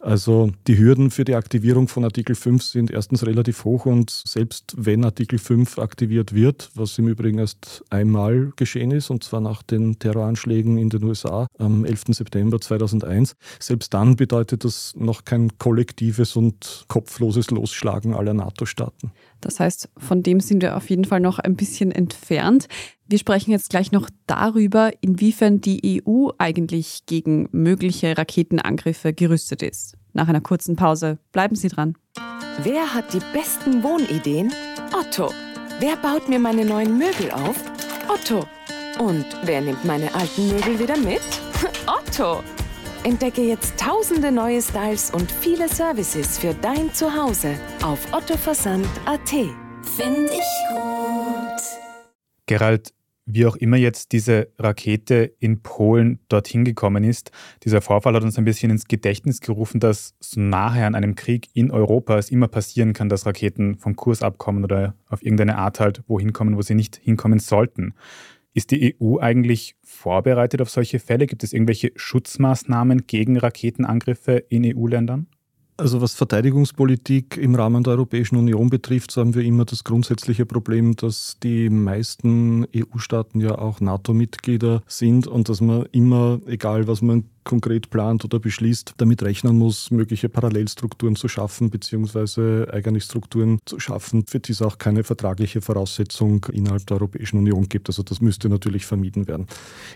Also 0.00 0.52
die 0.66 0.78
Hürden 0.78 1.10
für 1.10 1.24
die 1.24 1.34
Aktivierung 1.34 1.88
von 1.88 2.04
Artikel 2.04 2.36
5 2.36 2.62
sind 2.62 2.90
erstens 2.90 3.26
relativ 3.26 3.64
hoch 3.64 3.86
und 3.86 4.10
selbst 4.10 4.74
wenn 4.76 5.04
Artikel 5.04 5.38
5 5.38 5.78
aktiviert 5.78 6.34
wird, 6.34 6.70
was 6.74 6.98
im 6.98 7.08
Übrigen 7.08 7.38
erst 7.38 7.82
einmal 7.90 8.52
geschehen 8.56 8.92
ist, 8.92 9.10
und 9.10 9.24
zwar 9.24 9.40
nach 9.40 9.62
den 9.62 9.98
Terroranschlägen 9.98 10.78
in 10.78 10.90
den 10.90 11.02
USA 11.02 11.48
am 11.58 11.84
11. 11.84 12.04
September 12.10 12.60
2001, 12.60 13.34
selbst 13.58 13.94
dann 13.94 14.16
bedeutet 14.16 14.64
das 14.64 14.94
noch 14.96 15.24
kein 15.24 15.58
kollektives 15.58 16.36
und 16.36 16.84
kopfloses 16.88 17.50
Losschlagen 17.50 18.14
aller 18.14 18.34
NATO-Staaten. 18.34 19.12
Das 19.40 19.60
heißt, 19.60 19.88
von 19.96 20.22
dem 20.22 20.40
sind 20.40 20.62
wir 20.62 20.76
auf 20.76 20.90
jeden 20.90 21.04
Fall 21.04 21.20
noch 21.20 21.38
ein 21.38 21.56
bisschen 21.56 21.92
entfernt. 21.92 22.66
Wir 23.06 23.18
sprechen 23.18 23.52
jetzt 23.52 23.70
gleich 23.70 23.92
noch 23.92 24.10
darüber, 24.26 24.90
inwiefern 25.00 25.60
die 25.60 26.02
EU 26.06 26.30
eigentlich 26.38 27.06
gegen 27.06 27.48
mögliche 27.52 28.18
Raketenangriffe 28.18 29.12
gerüstet 29.12 29.62
ist. 29.62 29.96
Nach 30.12 30.28
einer 30.28 30.40
kurzen 30.40 30.76
Pause 30.76 31.18
bleiben 31.32 31.54
Sie 31.54 31.68
dran. 31.68 31.96
Wer 32.62 32.92
hat 32.92 33.14
die 33.14 33.22
besten 33.32 33.82
Wohnideen? 33.82 34.52
Otto. 34.92 35.30
Wer 35.80 35.96
baut 35.96 36.28
mir 36.28 36.40
meine 36.40 36.64
neuen 36.64 36.98
Möbel 36.98 37.30
auf? 37.30 37.56
Otto. 38.08 38.44
Und 38.98 39.26
wer 39.44 39.60
nimmt 39.60 39.84
meine 39.84 40.12
alten 40.12 40.48
Möbel 40.48 40.78
wieder 40.80 40.96
mit? 40.96 41.20
Otto. 41.86 42.42
Entdecke 43.04 43.42
jetzt 43.42 43.78
tausende 43.78 44.32
neue 44.32 44.60
Styles 44.60 45.10
und 45.10 45.30
viele 45.30 45.68
Services 45.68 46.38
für 46.38 46.54
dein 46.54 46.92
Zuhause 46.92 47.54
auf 47.82 48.12
ottoversand.at. 48.12 49.28
Finde 49.28 50.30
ich 50.32 50.74
gut. 50.74 51.62
Gerald, 52.46 52.92
wie 53.24 53.46
auch 53.46 53.56
immer 53.56 53.76
jetzt 53.76 54.12
diese 54.12 54.48
Rakete 54.58 55.32
in 55.38 55.62
Polen 55.62 56.18
dorthin 56.28 56.64
gekommen 56.64 57.04
ist, 57.04 57.30
dieser 57.62 57.82
Vorfall 57.82 58.14
hat 58.14 58.24
uns 58.24 58.38
ein 58.38 58.44
bisschen 58.44 58.70
ins 58.70 58.86
Gedächtnis 58.86 59.40
gerufen, 59.40 59.80
dass 59.80 60.14
so 60.18 60.40
nahe 60.40 60.84
an 60.84 60.94
einem 60.94 61.14
Krieg 61.14 61.48
in 61.52 61.70
Europa 61.70 62.18
es 62.18 62.30
immer 62.30 62.48
passieren 62.48 62.94
kann, 62.94 63.08
dass 63.08 63.26
Raketen 63.26 63.76
vom 63.76 63.96
Kurs 63.96 64.22
abkommen 64.22 64.64
oder 64.64 64.94
auf 65.08 65.22
irgendeine 65.22 65.58
Art 65.58 65.78
halt 65.78 66.02
wohin 66.08 66.32
kommen, 66.32 66.56
wo 66.56 66.62
sie 66.62 66.74
nicht 66.74 66.96
hinkommen 66.96 67.38
sollten. 67.38 67.94
Ist 68.58 68.72
die 68.72 68.96
EU 69.00 69.18
eigentlich 69.20 69.76
vorbereitet 69.84 70.60
auf 70.60 70.68
solche 70.68 70.98
Fälle? 70.98 71.28
Gibt 71.28 71.44
es 71.44 71.52
irgendwelche 71.52 71.92
Schutzmaßnahmen 71.94 73.06
gegen 73.06 73.38
Raketenangriffe 73.38 74.32
in 74.48 74.64
EU-Ländern? 74.76 75.28
Also 75.76 76.00
was 76.00 76.14
Verteidigungspolitik 76.14 77.36
im 77.36 77.54
Rahmen 77.54 77.84
der 77.84 77.92
Europäischen 77.92 78.34
Union 78.34 78.68
betrifft, 78.68 79.12
so 79.12 79.20
haben 79.20 79.36
wir 79.36 79.44
immer 79.44 79.64
das 79.64 79.84
grundsätzliche 79.84 80.44
Problem, 80.44 80.96
dass 80.96 81.36
die 81.40 81.70
meisten 81.70 82.66
EU-Staaten 82.74 83.40
ja 83.40 83.56
auch 83.56 83.80
NATO-Mitglieder 83.80 84.82
sind 84.88 85.28
und 85.28 85.48
dass 85.48 85.60
man 85.60 85.86
immer, 85.92 86.40
egal 86.48 86.88
was 86.88 87.00
man 87.00 87.30
konkret 87.48 87.90
plant 87.90 88.24
oder 88.24 88.38
beschließt, 88.38 88.94
damit 88.98 89.22
rechnen 89.22 89.58
muss, 89.58 89.90
mögliche 89.90 90.28
Parallelstrukturen 90.28 91.16
zu 91.16 91.26
schaffen, 91.26 91.70
beziehungsweise 91.70 92.68
eigene 92.72 93.00
Strukturen 93.00 93.58
zu 93.64 93.80
schaffen, 93.80 94.26
für 94.26 94.38
die 94.38 94.52
es 94.52 94.62
auch 94.62 94.78
keine 94.78 95.02
vertragliche 95.02 95.60
Voraussetzung 95.62 96.46
innerhalb 96.52 96.86
der 96.86 96.98
Europäischen 96.98 97.38
Union 97.38 97.68
gibt. 97.68 97.88
Also 97.88 98.02
das 98.02 98.20
müsste 98.20 98.48
natürlich 98.48 98.86
vermieden 98.86 99.26
werden. 99.26 99.46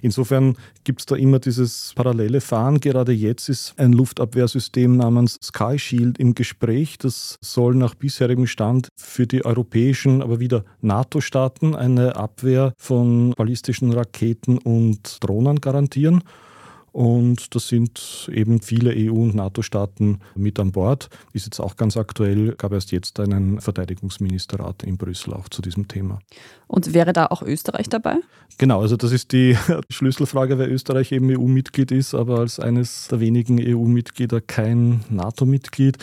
Insofern 0.01 0.57
gibt 0.83 1.01
es 1.01 1.07
da 1.07 1.15
immer 1.15 1.39
dieses 1.39 1.93
parallele 1.95 2.41
Fahren. 2.41 2.81
Gerade 2.81 3.13
jetzt 3.13 3.51
ist 3.51 3.75
ein 3.77 3.93
Luftabwehrsystem 3.93 4.97
namens 4.97 5.39
Sky 5.43 5.79
Shield 5.79 6.19
im 6.19 6.35
Gespräch. 6.35 6.97
Das 6.99 7.37
soll 7.43 7.75
nach 7.75 7.95
bisherigem 7.95 8.47
Stand 8.47 8.89
für 8.97 9.27
die 9.27 9.45
europäischen, 9.45 10.23
aber 10.23 10.41
wieder 10.41 10.65
NATO-Staaten 10.81 11.75
eine 11.75 12.17
Abwehr 12.17 12.73
von 12.79 13.35
ballistischen 13.37 13.93
Raketen 13.93 14.57
und 14.57 15.19
Drohnen 15.23 15.61
garantieren. 15.61 16.25
Und 16.93 17.55
da 17.55 17.59
sind 17.59 18.31
eben 18.33 18.61
viele 18.61 18.91
EU- 18.95 19.23
und 19.23 19.35
NATO-Staaten 19.35 20.21
mit 20.35 20.61
an 20.61 20.73
Bord. 20.73 21.09
Ist 21.33 21.47
jetzt 21.47 21.59
auch 21.59 21.77
ganz 21.77 21.97
aktuell, 21.97 22.55
gab 22.57 22.73
erst 22.73 22.93
jetzt 22.93 23.19
einen 23.19 23.61
Verteidigungsministerrat 23.61 24.83
in 24.83 24.99
Brüssel 24.99 25.33
auch 25.33 25.49
zu 25.49 25.63
diesem 25.63 25.89
Thema. 25.89 26.19
Und 26.67 26.93
wäre 26.93 27.15
da 27.15 27.27
auch 27.27 27.43
Österreich 27.43 27.89
dabei? 27.89 28.17
Genau, 28.59 28.83
also 28.83 28.97
das 28.97 29.13
ist 29.13 29.33
die 29.33 29.57
Schlüsselfrage, 29.91 30.59
weil 30.59 30.71
Österreich 30.71 31.13
eben 31.13 31.31
EU-Mitglied 31.31 31.91
ist, 31.93 32.15
aber 32.15 32.41
als 32.41 32.61
eines 32.61 33.09
der 33.09 33.21
wenigen 33.21 33.59
EU-Mitglieder 33.59 34.43
kein 34.43 35.01
NATO-Mitglied. 35.09 35.97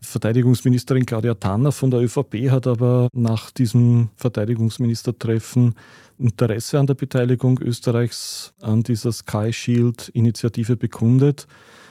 Verteidigungsministerin 0.00 1.04
Claudia 1.04 1.34
Tanner 1.34 1.72
von 1.72 1.90
der 1.90 2.00
ÖVP 2.00 2.50
hat 2.50 2.68
aber 2.68 3.08
nach 3.12 3.50
diesem 3.50 4.10
Verteidigungsministertreffen 4.16 5.74
Interesse 6.18 6.78
an 6.78 6.86
der 6.86 6.94
Beteiligung 6.94 7.60
Österreichs 7.60 8.52
an 8.60 8.82
dieser 8.82 9.12
Sky 9.12 9.52
Shield-Initiative 9.52 10.76
bekundet. 10.76 11.46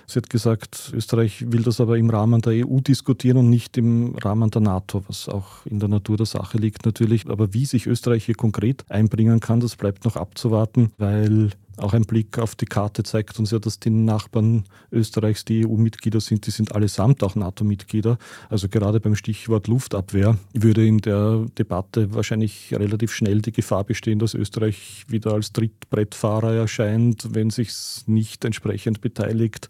Sie 0.10 0.20
hat 0.20 0.30
gesagt, 0.30 0.94
Österreich 0.94 1.52
will 1.52 1.64
das 1.64 1.82
aber 1.82 1.98
im 1.98 2.10
Rahmen 2.10 2.42
der 2.42 2.66
EU 2.66 2.80
diskutieren 2.80 3.38
und 3.38 3.50
nicht 3.50 3.78
im 3.78 4.16
Rahmen 4.16 4.50
der 4.50 4.62
NATO, 4.62 5.04
was 5.08 5.28
auch 5.28 5.66
in 5.66 5.80
der 5.80 5.90
Natur 5.90 6.16
der 6.16 6.26
Sache 6.26 6.58
liegt 6.58 6.86
natürlich. 6.86 7.28
Aber 7.28 7.54
wie 7.54 7.66
sich 7.66 7.88
Österreich 7.88 8.26
hier 8.26 8.36
konkret 8.36 8.86
einbringen 8.90 9.42
kann, 9.42 9.60
das 9.60 9.76
bleibt 9.76 10.06
noch 10.06 10.16
abzuwarten, 10.16 10.92
weil 10.98 11.50
auch 11.78 11.94
ein 11.94 12.04
Blick 12.04 12.40
auf 12.40 12.56
die 12.56 12.66
Karte 12.66 13.04
zeigt 13.04 13.40
uns 13.40 13.52
ja, 13.52 13.60
dass 13.60 13.80
die 13.80 13.90
Nachbarn 13.90 14.66
Österreichs, 14.92 15.46
die 15.46 15.66
EU-Mitglieder 15.66 16.20
sind, 16.20 16.48
die 16.48 16.52
sind 16.52 16.74
allesamt 16.74 17.24
auch 17.24 17.36
NATO-Mitglieder. 17.36 18.18
Also 18.50 18.68
gerade 18.68 19.00
beim 19.00 19.16
Stichwort 19.16 19.68
Luftabwehr 19.68 20.38
würde 20.54 20.86
in 20.86 21.00
der 21.00 21.46
Debatte 21.58 22.14
wahrscheinlich 22.14 22.74
relativ 22.74 23.14
schnell 23.14 23.42
die 23.42 23.52
Gefahr 23.52 23.84
bestehen, 23.84 24.20
dass 24.20 24.34
Österreich 24.34 25.06
wieder 25.08 25.34
als 25.34 25.54
Trittbrettfahrer 25.54 26.54
erscheint, 26.54 27.36
wenn 27.36 27.50
sich 27.50 27.72
nicht 28.08 28.44
entsprechend 28.44 29.02
beteiligt. 29.02 29.70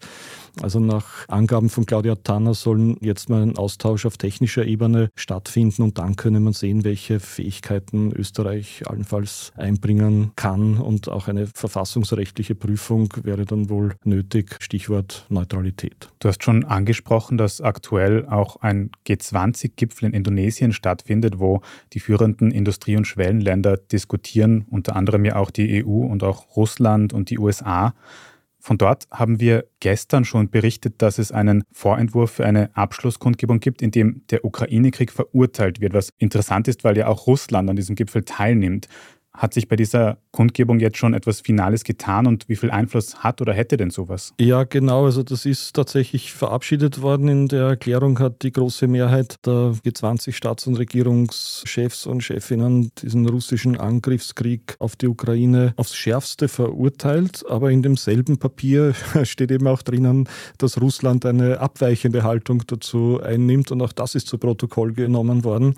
Also 0.62 0.80
nach 0.80 1.28
Angaben 1.28 1.68
von 1.68 1.86
Claudia 1.86 2.16
Tanner 2.16 2.54
sollen 2.54 2.96
jetzt 3.00 3.28
mal 3.28 3.42
ein 3.42 3.56
Austausch 3.56 4.06
auf 4.06 4.16
technischer 4.16 4.64
Ebene 4.64 5.10
stattfinden 5.14 5.82
und 5.82 5.98
dann 5.98 6.16
könne 6.16 6.40
man 6.40 6.52
sehen, 6.52 6.84
welche 6.84 7.20
Fähigkeiten 7.20 8.12
Österreich 8.12 8.82
allenfalls 8.86 9.52
einbringen 9.56 10.32
kann 10.36 10.78
und 10.78 11.08
auch 11.08 11.28
eine 11.28 11.46
verfassungsrechtliche 11.46 12.54
Prüfung 12.54 13.12
wäre 13.22 13.44
dann 13.44 13.70
wohl 13.70 13.94
nötig. 14.04 14.56
Stichwort 14.60 15.26
Neutralität. 15.28 16.10
Du 16.18 16.28
hast 16.28 16.42
schon 16.42 16.64
angesprochen, 16.64 17.38
dass 17.38 17.60
aktuell 17.60 18.26
auch 18.26 18.56
ein 18.56 18.90
G20-Gipfel 19.06 20.08
in 20.08 20.14
Indonesien 20.14 20.72
stattfindet, 20.72 21.38
wo 21.38 21.60
die 21.92 22.00
führenden 22.00 22.50
Industrie- 22.50 22.96
und 22.96 23.06
Schwellenländer 23.06 23.76
diskutieren, 23.76 24.66
unter 24.70 24.96
anderem 24.96 25.24
ja 25.24 25.36
auch 25.36 25.50
die 25.50 25.84
EU 25.84 26.06
und 26.06 26.22
auch 26.22 26.56
Russland 26.56 27.12
und 27.12 27.30
die 27.30 27.38
USA. 27.38 27.94
Von 28.68 28.76
dort 28.76 29.08
haben 29.10 29.40
wir 29.40 29.64
gestern 29.80 30.26
schon 30.26 30.50
berichtet, 30.50 31.00
dass 31.00 31.16
es 31.16 31.32
einen 31.32 31.64
Vorentwurf 31.72 32.32
für 32.32 32.44
eine 32.44 32.68
Abschlusskundgebung 32.76 33.60
gibt, 33.60 33.80
in 33.80 33.92
dem 33.92 34.26
der 34.28 34.44
Ukraine-Krieg 34.44 35.10
verurteilt 35.10 35.80
wird, 35.80 35.94
was 35.94 36.10
interessant 36.18 36.68
ist, 36.68 36.84
weil 36.84 36.98
ja 36.98 37.06
auch 37.06 37.26
Russland 37.26 37.70
an 37.70 37.76
diesem 37.76 37.96
Gipfel 37.96 38.24
teilnimmt. 38.24 38.86
Hat 39.38 39.54
sich 39.54 39.68
bei 39.68 39.76
dieser 39.76 40.18
Kundgebung 40.32 40.80
jetzt 40.80 40.98
schon 40.98 41.14
etwas 41.14 41.40
Finales 41.40 41.84
getan 41.84 42.26
und 42.26 42.48
wie 42.48 42.56
viel 42.56 42.72
Einfluss 42.72 43.20
hat 43.20 43.40
oder 43.40 43.52
hätte 43.52 43.76
denn 43.76 43.90
sowas? 43.90 44.34
Ja, 44.40 44.64
genau. 44.64 45.04
Also 45.04 45.22
das 45.22 45.46
ist 45.46 45.74
tatsächlich 45.74 46.32
verabschiedet 46.32 47.02
worden. 47.02 47.28
In 47.28 47.46
der 47.46 47.66
Erklärung 47.68 48.18
hat 48.18 48.42
die 48.42 48.50
große 48.50 48.88
Mehrheit 48.88 49.36
der 49.46 49.74
G20-Staats- 49.84 50.66
und 50.66 50.74
Regierungschefs 50.74 52.06
und 52.06 52.22
Chefinnen 52.24 52.90
diesen 53.00 53.28
russischen 53.28 53.76
Angriffskrieg 53.76 54.74
auf 54.80 54.96
die 54.96 55.06
Ukraine 55.06 55.72
aufs 55.76 55.94
Schärfste 55.94 56.48
verurteilt. 56.48 57.44
Aber 57.48 57.70
in 57.70 57.82
demselben 57.82 58.38
Papier 58.38 58.92
steht 59.22 59.52
eben 59.52 59.68
auch 59.68 59.82
drinnen, 59.82 60.28
dass 60.58 60.80
Russland 60.80 61.24
eine 61.24 61.60
abweichende 61.60 62.24
Haltung 62.24 62.64
dazu 62.66 63.20
einnimmt. 63.22 63.70
Und 63.70 63.82
auch 63.82 63.92
das 63.92 64.16
ist 64.16 64.26
zu 64.26 64.36
Protokoll 64.36 64.94
genommen 64.94 65.44
worden. 65.44 65.76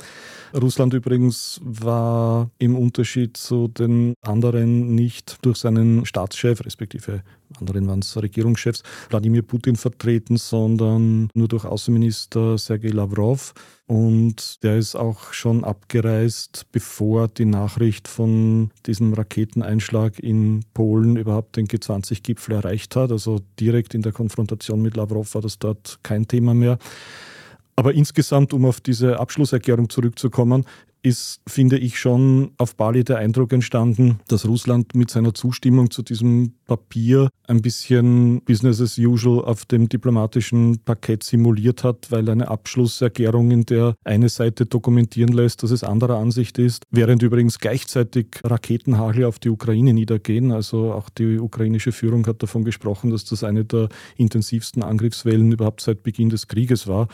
Russland 0.55 0.95
übrigens 0.95 1.61
war 1.62 2.50
im 2.59 2.75
Unterschied 2.75 3.50
zu 3.50 3.66
den 3.66 4.14
anderen 4.23 4.95
nicht 4.95 5.38
durch 5.42 5.59
seinen 5.59 6.07
Staatschef, 6.07 6.64
respektive 6.64 7.25
anderen 7.59 7.88
waren 7.88 7.99
es 7.99 8.16
Regierungschefs, 8.16 8.85
Wladimir 9.09 9.42
Putin 9.42 9.75
vertreten, 9.75 10.37
sondern 10.37 11.28
nur 11.35 11.49
durch 11.49 11.64
Außenminister 11.64 12.57
Sergei 12.59 12.90
Lavrov. 12.90 13.52
Und 13.88 14.62
der 14.62 14.78
ist 14.78 14.95
auch 14.95 15.33
schon 15.33 15.64
abgereist, 15.64 16.66
bevor 16.71 17.26
die 17.26 17.45
Nachricht 17.45 18.07
von 18.07 18.71
diesem 18.87 19.14
Raketeneinschlag 19.14 20.21
in 20.21 20.64
Polen 20.73 21.16
überhaupt 21.16 21.57
den 21.57 21.66
G20-Gipfel 21.66 22.54
erreicht 22.54 22.95
hat. 22.95 23.11
Also 23.11 23.40
direkt 23.59 23.95
in 23.95 24.02
der 24.02 24.12
Konfrontation 24.12 24.80
mit 24.80 24.97
Lavrov 24.97 25.35
war 25.35 25.42
das 25.42 25.59
dort 25.59 25.99
kein 26.04 26.28
Thema 26.28 26.54
mehr. 26.54 26.78
Aber 27.75 27.95
insgesamt, 27.95 28.52
um 28.52 28.66
auf 28.66 28.80
diese 28.80 29.19
Abschlusserklärung 29.19 29.88
zurückzukommen, 29.88 30.66
ist, 31.02 31.40
finde 31.47 31.78
ich, 31.78 31.99
schon 31.99 32.52
auf 32.59 32.76
Bali 32.76 33.04
der 33.04 33.19
Eindruck 33.19 33.52
entstanden, 33.52 34.21
dass 34.28 34.47
Russland 34.47 34.95
mit 34.95 35.11
seiner 35.11 35.35
Zustimmung 35.35 35.90
zu 35.90 36.02
diesem 36.02 36.54
Papier 36.66 37.30
ein 37.47 37.62
bisschen 37.62 38.42
Business 38.45 38.80
as 38.80 38.99
usual 38.99 39.45
auf 39.45 39.64
dem 39.64 39.88
diplomatischen 39.88 40.78
Parkett 40.85 41.23
simuliert 41.23 41.83
hat, 41.85 42.11
weil 42.11 42.28
eine 42.28 42.49
Abschlusserklärung, 42.49 43.50
in 43.50 43.66
der 43.66 43.95
eine 44.04 44.28
Seite 44.28 44.66
dokumentieren 44.66 45.33
lässt, 45.33 45.62
dass 45.62 45.71
es 45.71 45.83
anderer 45.83 46.19
Ansicht 46.19 46.59
ist, 46.59 46.85
während 46.90 47.23
übrigens 47.23 47.59
gleichzeitig 47.59 48.40
Raketenhagel 48.45 49.25
auf 49.25 49.38
die 49.38 49.50
Ukraine 49.50 49.92
niedergehen. 49.95 50.52
Also 50.52 50.92
auch 50.92 51.09
die 51.09 51.38
ukrainische 51.38 51.92
Führung 51.92 52.26
hat 52.26 52.42
davon 52.42 52.64
gesprochen, 52.64 53.11
dass 53.11 53.25
das 53.25 53.42
eine 53.42 53.64
der 53.64 53.88
intensivsten 54.16 54.83
Angriffswellen 54.83 55.52
überhaupt 55.52 55.80
seit 55.80 56.02
Beginn 56.02 56.28
des 56.28 56.47
Krieges 56.47 56.87
war. 56.87 57.09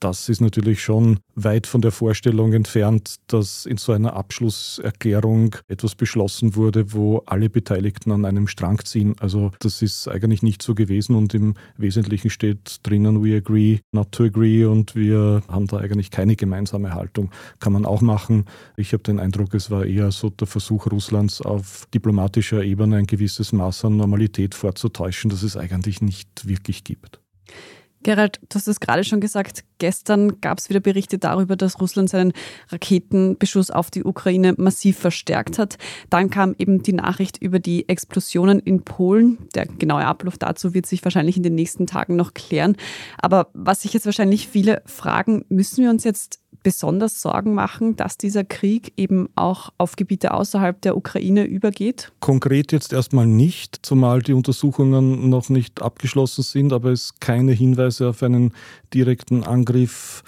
Das 0.00 0.28
ist 0.28 0.40
natürlich 0.40 0.82
schon 0.82 1.20
weit 1.34 1.66
von 1.66 1.82
der 1.82 1.92
Vorstellung 1.92 2.52
entfernt, 2.52 3.16
dass 3.32 3.66
in 3.66 3.76
so 3.76 3.92
einer 3.92 4.14
Abschlusserklärung 4.14 5.56
etwas 5.68 5.94
beschlossen 5.94 6.56
wurde, 6.56 6.92
wo 6.92 7.22
alle 7.26 7.48
Beteiligten 7.48 8.12
an 8.12 8.24
einem 8.24 8.46
Strang 8.46 8.84
ziehen. 8.84 9.14
Also 9.20 9.52
das 9.60 9.82
ist 9.82 10.08
eigentlich 10.08 10.42
nicht 10.42 10.62
so 10.62 10.74
gewesen 10.74 11.16
und 11.16 11.34
im 11.34 11.54
Wesentlichen 11.76 12.30
steht 12.30 12.80
drinnen, 12.82 13.24
we 13.24 13.36
agree 13.36 13.80
not 13.92 14.12
to 14.12 14.24
agree 14.24 14.64
und 14.64 14.94
wir 14.94 15.42
haben 15.48 15.66
da 15.66 15.78
eigentlich 15.78 16.10
keine 16.10 16.36
gemeinsame 16.36 16.94
Haltung. 16.94 17.30
Kann 17.60 17.72
man 17.72 17.86
auch 17.86 18.00
machen. 18.00 18.44
Ich 18.76 18.92
habe 18.92 19.02
den 19.02 19.20
Eindruck, 19.20 19.54
es 19.54 19.70
war 19.70 19.86
eher 19.86 20.10
so 20.12 20.30
der 20.30 20.46
Versuch 20.46 20.90
Russlands 20.90 21.40
auf 21.40 21.86
diplomatischer 21.94 22.62
Ebene 22.62 22.96
ein 22.96 23.06
gewisses 23.06 23.52
Maß 23.52 23.86
an 23.86 23.96
Normalität 23.96 24.54
vorzutäuschen, 24.54 25.30
das 25.30 25.42
es 25.42 25.56
eigentlich 25.56 26.02
nicht 26.02 26.46
wirklich 26.46 26.84
gibt. 26.84 27.20
Gerald, 28.02 28.40
du 28.48 28.56
hast 28.56 28.68
es 28.68 28.80
gerade 28.80 29.04
schon 29.04 29.20
gesagt, 29.20 29.64
gestern 29.78 30.40
gab 30.40 30.58
es 30.58 30.68
wieder 30.68 30.80
Berichte 30.80 31.18
darüber, 31.18 31.56
dass 31.56 31.80
Russland 31.80 32.10
seinen 32.10 32.32
Raketenbeschuss 32.70 33.70
auf 33.70 33.90
die 33.90 34.04
Ukraine 34.04 34.54
massiv 34.56 34.98
verstärkt 34.98 35.58
hat. 35.58 35.78
Dann 36.10 36.30
kam 36.30 36.54
eben 36.58 36.82
die 36.82 36.92
Nachricht 36.92 37.38
über 37.38 37.58
die 37.58 37.88
Explosionen 37.88 38.60
in 38.60 38.82
Polen. 38.82 39.38
Der 39.54 39.66
genaue 39.66 40.04
Ablauf 40.04 40.38
dazu 40.38 40.74
wird 40.74 40.86
sich 40.86 41.04
wahrscheinlich 41.04 41.36
in 41.36 41.42
den 41.42 41.54
nächsten 41.54 41.86
Tagen 41.86 42.16
noch 42.16 42.34
klären. 42.34 42.76
Aber 43.18 43.48
was 43.54 43.82
sich 43.82 43.92
jetzt 43.92 44.06
wahrscheinlich 44.06 44.48
viele 44.48 44.82
fragen, 44.86 45.44
müssen 45.48 45.84
wir 45.84 45.90
uns 45.90 46.04
jetzt 46.04 46.41
besonders 46.62 47.20
Sorgen 47.20 47.54
machen, 47.54 47.96
dass 47.96 48.18
dieser 48.18 48.44
Krieg 48.44 48.92
eben 48.96 49.28
auch 49.34 49.72
auf 49.78 49.96
Gebiete 49.96 50.34
außerhalb 50.34 50.80
der 50.82 50.96
Ukraine 50.96 51.44
übergeht? 51.44 52.12
Konkret 52.20 52.72
jetzt 52.72 52.92
erstmal 52.92 53.26
nicht, 53.26 53.80
zumal 53.82 54.22
die 54.22 54.32
Untersuchungen 54.32 55.28
noch 55.28 55.48
nicht 55.48 55.82
abgeschlossen 55.82 56.42
sind, 56.42 56.72
aber 56.72 56.90
es 56.90 57.14
keine 57.20 57.52
Hinweise 57.52 58.08
auf 58.08 58.22
einen 58.22 58.52
direkten 58.92 59.44
Angriff 59.44 60.22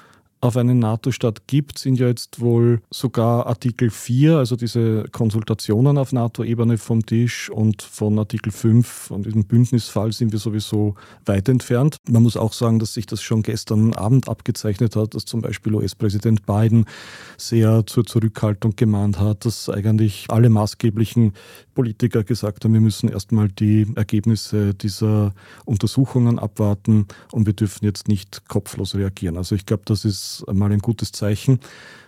auf 0.44 0.58
einen 0.58 0.78
NATO-Staat 0.78 1.46
gibt, 1.46 1.78
sind 1.78 1.98
ja 1.98 2.06
jetzt 2.06 2.40
wohl 2.40 2.82
sogar 2.90 3.46
Artikel 3.46 3.88
4, 3.90 4.36
also 4.36 4.56
diese 4.56 5.04
Konsultationen 5.10 5.96
auf 5.96 6.12
NATO-Ebene 6.12 6.76
vom 6.76 7.04
Tisch 7.06 7.48
und 7.48 7.82
von 7.82 8.18
Artikel 8.18 8.52
5, 8.52 8.86
von 8.86 9.22
diesem 9.22 9.44
Bündnisfall 9.46 10.12
sind 10.12 10.32
wir 10.32 10.38
sowieso 10.38 10.96
weit 11.24 11.48
entfernt. 11.48 11.96
Man 12.08 12.22
muss 12.22 12.36
auch 12.36 12.52
sagen, 12.52 12.78
dass 12.78 12.92
sich 12.92 13.06
das 13.06 13.22
schon 13.22 13.42
gestern 13.42 13.94
Abend 13.94 14.28
abgezeichnet 14.28 14.96
hat, 14.96 15.14
dass 15.14 15.24
zum 15.24 15.40
Beispiel 15.40 15.74
US-Präsident 15.74 16.44
Biden 16.44 16.84
sehr 17.38 17.86
zur 17.86 18.04
Zurückhaltung 18.04 18.76
gemahnt 18.76 19.18
hat, 19.18 19.46
dass 19.46 19.70
eigentlich 19.70 20.26
alle 20.28 20.50
maßgeblichen 20.50 21.32
Politiker 21.74 22.22
gesagt 22.22 22.64
haben, 22.64 22.74
wir 22.74 22.80
müssen 22.80 23.08
erstmal 23.08 23.48
die 23.48 23.86
Ergebnisse 23.96 24.74
dieser 24.74 25.32
Untersuchungen 25.64 26.38
abwarten 26.38 27.06
und 27.32 27.46
wir 27.46 27.54
dürfen 27.54 27.84
jetzt 27.84 28.08
nicht 28.08 28.46
kopflos 28.48 28.94
reagieren. 28.94 29.36
Also 29.36 29.54
ich 29.54 29.66
glaube, 29.66 29.82
das 29.86 30.04
mal 30.52 30.72
ein 30.72 30.80
gutes 30.80 31.12
Zeichen. 31.12 31.60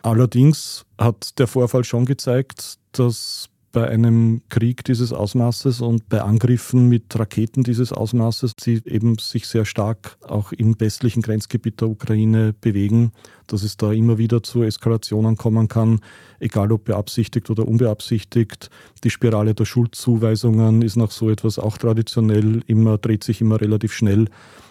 Allerdings 0.03 0.85
hat 0.99 1.39
der 1.39 1.47
Vorfall 1.47 1.85
schon 1.85 2.07
gezeigt, 2.07 2.79
dass 2.93 3.51
bei 3.77 3.89
einem 3.89 4.41
Krieg 4.49 4.85
dieses 4.85 5.13
Ausmaßes 5.13 5.83
und 5.83 6.09
bei 6.09 6.23
Angriffen 6.23 6.89
mit 6.89 7.15
Raketen 7.19 7.63
dieses 7.63 7.93
Ausmaßes, 7.93 8.55
die 8.57 8.81
eben 8.87 9.19
sich 9.19 9.47
sehr 9.47 9.67
stark 9.67 10.17
auch 10.27 10.53
im 10.53 10.81
westlichen 10.81 11.21
Grenzgebiet 11.21 11.83
der 11.83 11.89
Ukraine 11.89 12.55
bewegen, 12.59 13.13
dass 13.49 13.63
es 13.63 13.77
da 13.77 13.93
immer 13.93 14.17
wieder 14.17 14.43
zu 14.43 14.63
Eskalationen 14.63 15.37
kommen 15.37 15.69
kann, 15.69 16.01
egal 16.41 16.73
ob 16.73 16.85
beabsichtigt 16.85 17.51
oder 17.51 17.69
unbeabsichtigt. 17.69 18.71
Die 19.05 19.11
Spirale 19.11 19.53
der 19.53 19.67
Schuldzuweisungen 19.67 20.81
ist 20.81 20.97
nach 20.97 21.11
so 21.11 21.29
etwas 21.29 21.59
auch 21.59 21.77
traditionell 21.77 22.63
immer, 22.67 22.97
dreht 22.97 23.25
sich 23.25 23.43
immer 23.43 23.61
relativ 23.61 23.93
schnell. 23.93 24.29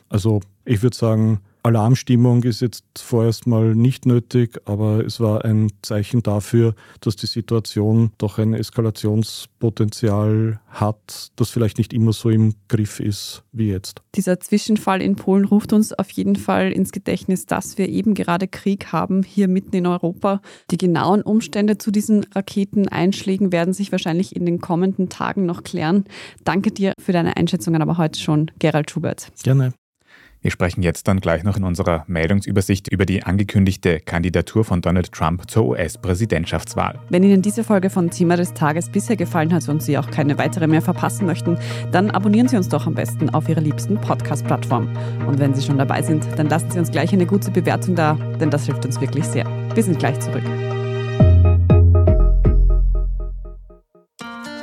Also 0.09 0.41
ich 0.65 0.81
würde 0.81 0.97
sagen, 0.97 1.41
Alarmstimmung 1.65 2.43
ist 2.43 2.62
jetzt 2.62 2.84
vorerst 2.95 3.48
mal 3.48 3.74
nicht 3.74 4.05
nötig, 4.05 4.62
aber 4.65 5.03
es 5.03 5.19
war 5.19 5.43
ein 5.43 5.72
Zeichen 5.81 6.22
dafür, 6.22 6.75
dass 7.01 7.15
die 7.15 7.25
Situation 7.25 8.12
doch 8.19 8.38
ein 8.38 8.53
Eskalationspotenzial 8.53 10.59
hat, 10.68 11.31
das 11.35 11.50
vielleicht 11.50 11.79
nicht 11.79 11.92
immer 11.92 12.13
so 12.13 12.29
im 12.29 12.53
Griff 12.68 13.00
ist 13.00 13.42
wie 13.51 13.70
jetzt. 13.70 14.03
Dieser 14.13 14.39
Zwischenfall 14.39 15.01
in 15.01 15.16
Polen 15.16 15.46
ruft 15.46 15.74
uns 15.74 15.92
auf 15.92 16.11
jeden 16.11 16.35
Fall 16.35 16.72
ins 16.72 16.92
Gedächtnis, 16.92 17.48
dass 17.48 17.79
wir 17.79 17.89
eben 17.89 18.13
gerade 18.13 18.48
Krieg 18.48 18.92
haben 18.92 19.24
hier 19.24 19.48
mitten 19.48 19.75
in 19.75 19.87
Europa. 19.87 20.42
Die 20.70 20.77
genauen 20.77 21.24
Umstände 21.24 21.79
zu 21.79 21.89
diesen 21.89 22.27
Raketeneinschlägen 22.35 23.51
werden 23.51 23.74
sich 23.74 23.92
wahrscheinlich 23.92 24.35
in 24.35 24.46
den 24.46 24.61
kommenden 24.61 25.09
Tagen 25.09 25.48
noch 25.48 25.63
klären. 25.63 26.05
Danke 26.44 26.70
dir 26.70 26.94
für 27.00 27.11
deine 27.11 27.37
Einschätzungen 27.37 27.81
aber 27.81 27.98
heute 27.98 28.20
schon, 28.20 28.51
Gerald 28.59 28.92
Schubert. 28.92 29.31
Gerne. 29.42 29.74
Wir 30.46 30.51
sprechen 30.51 30.84
jetzt 30.84 31.08
dann 31.08 31.22
gleich 31.22 31.44
noch 31.44 31.58
in 31.58 31.64
unserer 31.64 32.03
Meldungsübersicht 32.05 32.88
über 32.90 33.08
die 33.08 33.24
angekündigte 33.24 34.00
Kandidatur 34.00 34.64
von 34.64 34.79
Donald 34.79 35.12
Trump 35.12 35.50
zur 35.50 35.66
US-Präsidentschaftswahl. 35.70 37.00
Wenn 37.10 37.24
Ihnen 37.24 37.42
diese 37.42 37.64
Folge 37.64 37.90
von 37.90 38.12
Thema 38.12 38.38
des 38.38 38.53
Tages 38.53 38.92
bisher 38.92 39.16
gefallen 39.16 39.51
hat 39.51 39.68
und 39.70 39.81
Sie 39.81 39.98
auch 39.98 40.12
keine 40.12 40.38
weitere 40.38 40.68
mehr 40.68 40.84
verpassen 40.84 41.25
möchten, 41.25 41.58
dann 41.92 42.12
abonnieren 42.12 42.48
Sie 42.48 42.58
uns 42.58 42.70
doch 42.70 42.86
am 42.86 42.94
besten 42.94 43.31
auf 43.31 43.50
Ihrer 43.50 43.62
liebsten 43.62 44.00
Podcast-Plattform. 44.00 44.88
Und 45.25 45.40
wenn 45.40 45.55
Sie 45.55 45.64
schon 45.66 45.79
dabei 45.79 46.03
sind, 46.03 46.27
dann 46.36 46.48
lassen 46.48 46.70
Sie 46.70 46.77
uns 46.77 46.92
gleich 46.92 47.12
eine 47.12 47.25
gute 47.25 47.50
Bewertung 47.50 47.96
da, 47.96 48.14
denn 48.40 48.51
das 48.51 48.68
hilft 48.68 48.86
uns 48.86 49.01
wirklich 49.01 49.25
sehr. 49.25 49.48
Wir 49.74 49.81
sind 49.81 49.98
gleich 49.98 50.20
zurück. 50.20 50.44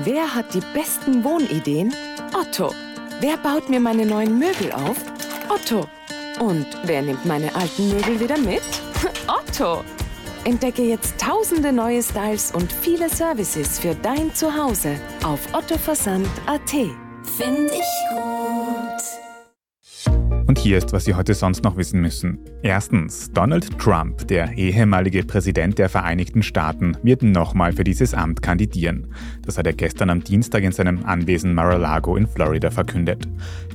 Wer 0.04 0.32
hat 0.32 0.54
die 0.54 0.62
besten 0.74 1.24
Wohnideen? 1.24 1.92
Otto. 2.40 2.70
Wer 3.20 3.36
baut 3.36 3.68
mir 3.68 3.80
meine 3.80 4.06
neuen 4.06 4.38
Möbel 4.38 4.70
auf? 4.70 4.96
Otto. 5.52 5.86
Und 6.40 6.66
wer 6.84 7.02
nimmt 7.02 7.26
meine 7.26 7.54
alten 7.54 7.90
Möbel 7.90 8.20
wieder 8.20 8.38
mit? 8.38 8.62
Otto. 9.26 9.84
Entdecke 10.44 10.82
jetzt 10.82 11.20
tausende 11.20 11.72
neue 11.72 12.02
Styles 12.02 12.52
und 12.52 12.72
viele 12.72 13.08
Services 13.08 13.78
für 13.78 13.94
dein 13.94 14.34
Zuhause 14.34 14.98
auf 15.24 15.40
ottoversand.at. 15.52 16.70
Finde 16.70 17.70
ich 17.70 18.16
gut. 18.16 18.51
Hier 20.62 20.78
ist, 20.78 20.92
was 20.92 21.04
Sie 21.04 21.14
heute 21.14 21.34
sonst 21.34 21.64
noch 21.64 21.76
wissen 21.76 22.00
müssen. 22.00 22.38
Erstens, 22.62 23.32
Donald 23.32 23.80
Trump, 23.80 24.28
der 24.28 24.56
ehemalige 24.56 25.24
Präsident 25.24 25.76
der 25.76 25.88
Vereinigten 25.88 26.44
Staaten, 26.44 26.96
wird 27.02 27.24
nochmal 27.24 27.72
für 27.72 27.82
dieses 27.82 28.14
Amt 28.14 28.42
kandidieren. 28.42 29.12
Das 29.44 29.58
hat 29.58 29.66
er 29.66 29.72
gestern 29.72 30.08
am 30.08 30.22
Dienstag 30.22 30.62
in 30.62 30.70
seinem 30.70 31.04
Anwesen 31.04 31.52
Mar-a-Lago 31.52 32.14
in 32.14 32.28
Florida 32.28 32.70
verkündet. 32.70 33.26